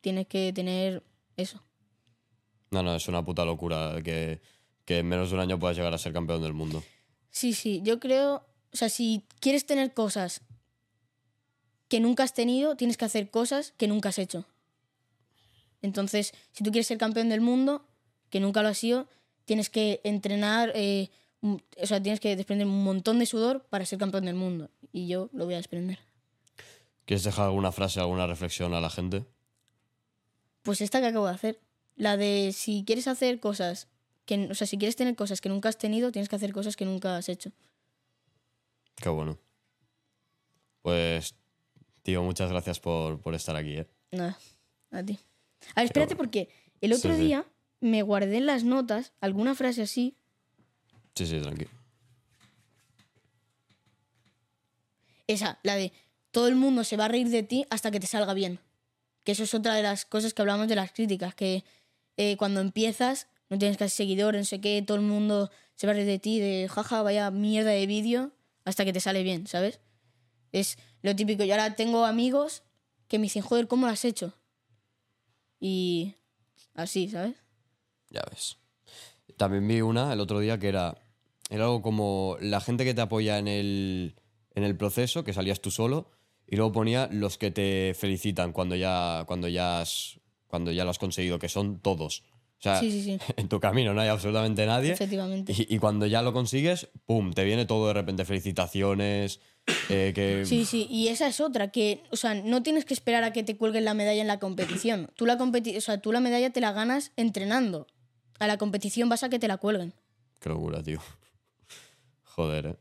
[0.00, 1.02] tienes que tener
[1.36, 1.62] eso.
[2.70, 4.40] No, no, es una puta locura que,
[4.86, 6.82] que en menos de un año puedas llegar a ser campeón del mundo.
[7.30, 10.40] Sí, sí, yo creo, o sea, si quieres tener cosas
[11.88, 14.46] que nunca has tenido, tienes que hacer cosas que nunca has hecho.
[15.82, 17.84] Entonces, si tú quieres ser campeón del mundo,
[18.30, 19.08] que nunca lo has sido,
[19.44, 21.10] tienes que entrenar, eh,
[21.42, 24.70] o sea, tienes que desprender un montón de sudor para ser campeón del mundo.
[24.92, 25.98] Y yo lo voy a desprender.
[27.06, 29.24] ¿Quieres dejar alguna frase, alguna reflexión a la gente?
[30.62, 31.60] Pues esta que acabo de hacer.
[31.96, 33.88] La de si quieres hacer cosas
[34.26, 36.76] que, o sea, si quieres tener cosas que nunca has tenido, tienes que hacer cosas
[36.76, 37.50] que nunca has hecho.
[38.96, 39.38] Qué bueno.
[40.82, 41.34] Pues,
[42.02, 43.86] tío, muchas gracias por, por estar aquí, ¿eh?
[44.12, 44.38] Nada,
[44.90, 45.18] a ti.
[45.74, 46.48] A ver, espérate porque
[46.80, 47.24] el otro Sí, sí.
[47.26, 47.46] día
[47.80, 50.16] me guardé en las notas alguna frase así.
[51.14, 51.70] Sí, sí, tranquilo.
[55.26, 55.92] Esa, la de
[56.30, 58.58] todo el mundo se va a reír de ti hasta que te salga bien.
[59.24, 61.64] Que eso es otra de las cosas que hablamos de las críticas, que
[62.16, 65.92] eh, cuando empiezas no tienes casi seguidores, no sé qué, todo el mundo se va
[65.92, 68.32] a reír de ti, de jaja, vaya mierda de vídeo,
[68.64, 69.80] hasta que te sale bien, ¿sabes?
[70.52, 71.44] Es lo típico.
[71.44, 72.62] Yo ahora tengo amigos
[73.08, 74.34] que me dicen, joder, ¿cómo lo has hecho?
[75.58, 76.14] Y
[76.74, 77.36] así, ¿sabes?
[78.10, 78.59] Ya ves.
[79.40, 80.98] También vi una el otro día que era,
[81.48, 84.14] era algo como la gente que te apoya en el,
[84.54, 86.10] en el proceso, que salías tú solo,
[86.46, 90.90] y luego ponía los que te felicitan cuando ya, cuando ya, has, cuando ya lo
[90.90, 92.22] has conseguido, que son todos.
[92.58, 93.18] O sea, Sí, sí, sí.
[93.38, 94.92] en tu camino no hay absolutamente nadie.
[94.92, 95.54] Efectivamente.
[95.56, 97.32] Y, y cuando ya lo consigues, ¡pum!
[97.32, 99.40] Te viene todo de repente, felicitaciones,
[99.88, 100.44] eh, que...
[100.44, 103.42] Sí, sí, y esa es otra, que, o sea, no tienes que esperar a que
[103.42, 105.10] te cuelguen la medalla en la competición.
[105.16, 107.86] Tú la, competi o sea, tú la medalla te la ganas entrenando.
[108.40, 109.92] A la competición vas a que te la cuelguen.
[110.40, 110.98] Qué locura, tío.
[112.24, 112.76] Joder, ¿eh?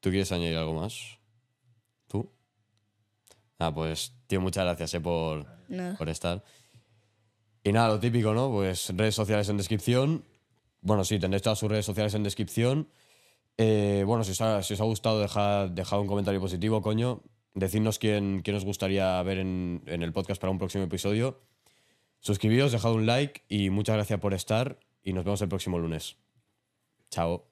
[0.00, 1.18] ¿Tú quieres añadir algo más?
[2.06, 2.30] ¿Tú?
[3.58, 5.96] Ah, pues, tío, muchas gracias, eh, por, Nada.
[5.96, 6.44] por estar.
[7.64, 8.50] Y nada, lo típico, ¿no?
[8.50, 10.24] Pues redes sociales en descripción.
[10.82, 12.88] Bueno, sí, tendréis todas sus redes sociales en descripción.
[13.56, 17.22] Eh, bueno, si os ha, si os ha gustado, dejad, dejad un comentario positivo, coño.
[17.54, 21.40] Decidnos quién, quién os gustaría ver en, en el podcast para un próximo episodio.
[22.26, 24.80] Suscribíos, dejad un like y muchas gracias por estar.
[25.04, 26.16] Y nos vemos el próximo lunes.
[27.08, 27.46] Chao.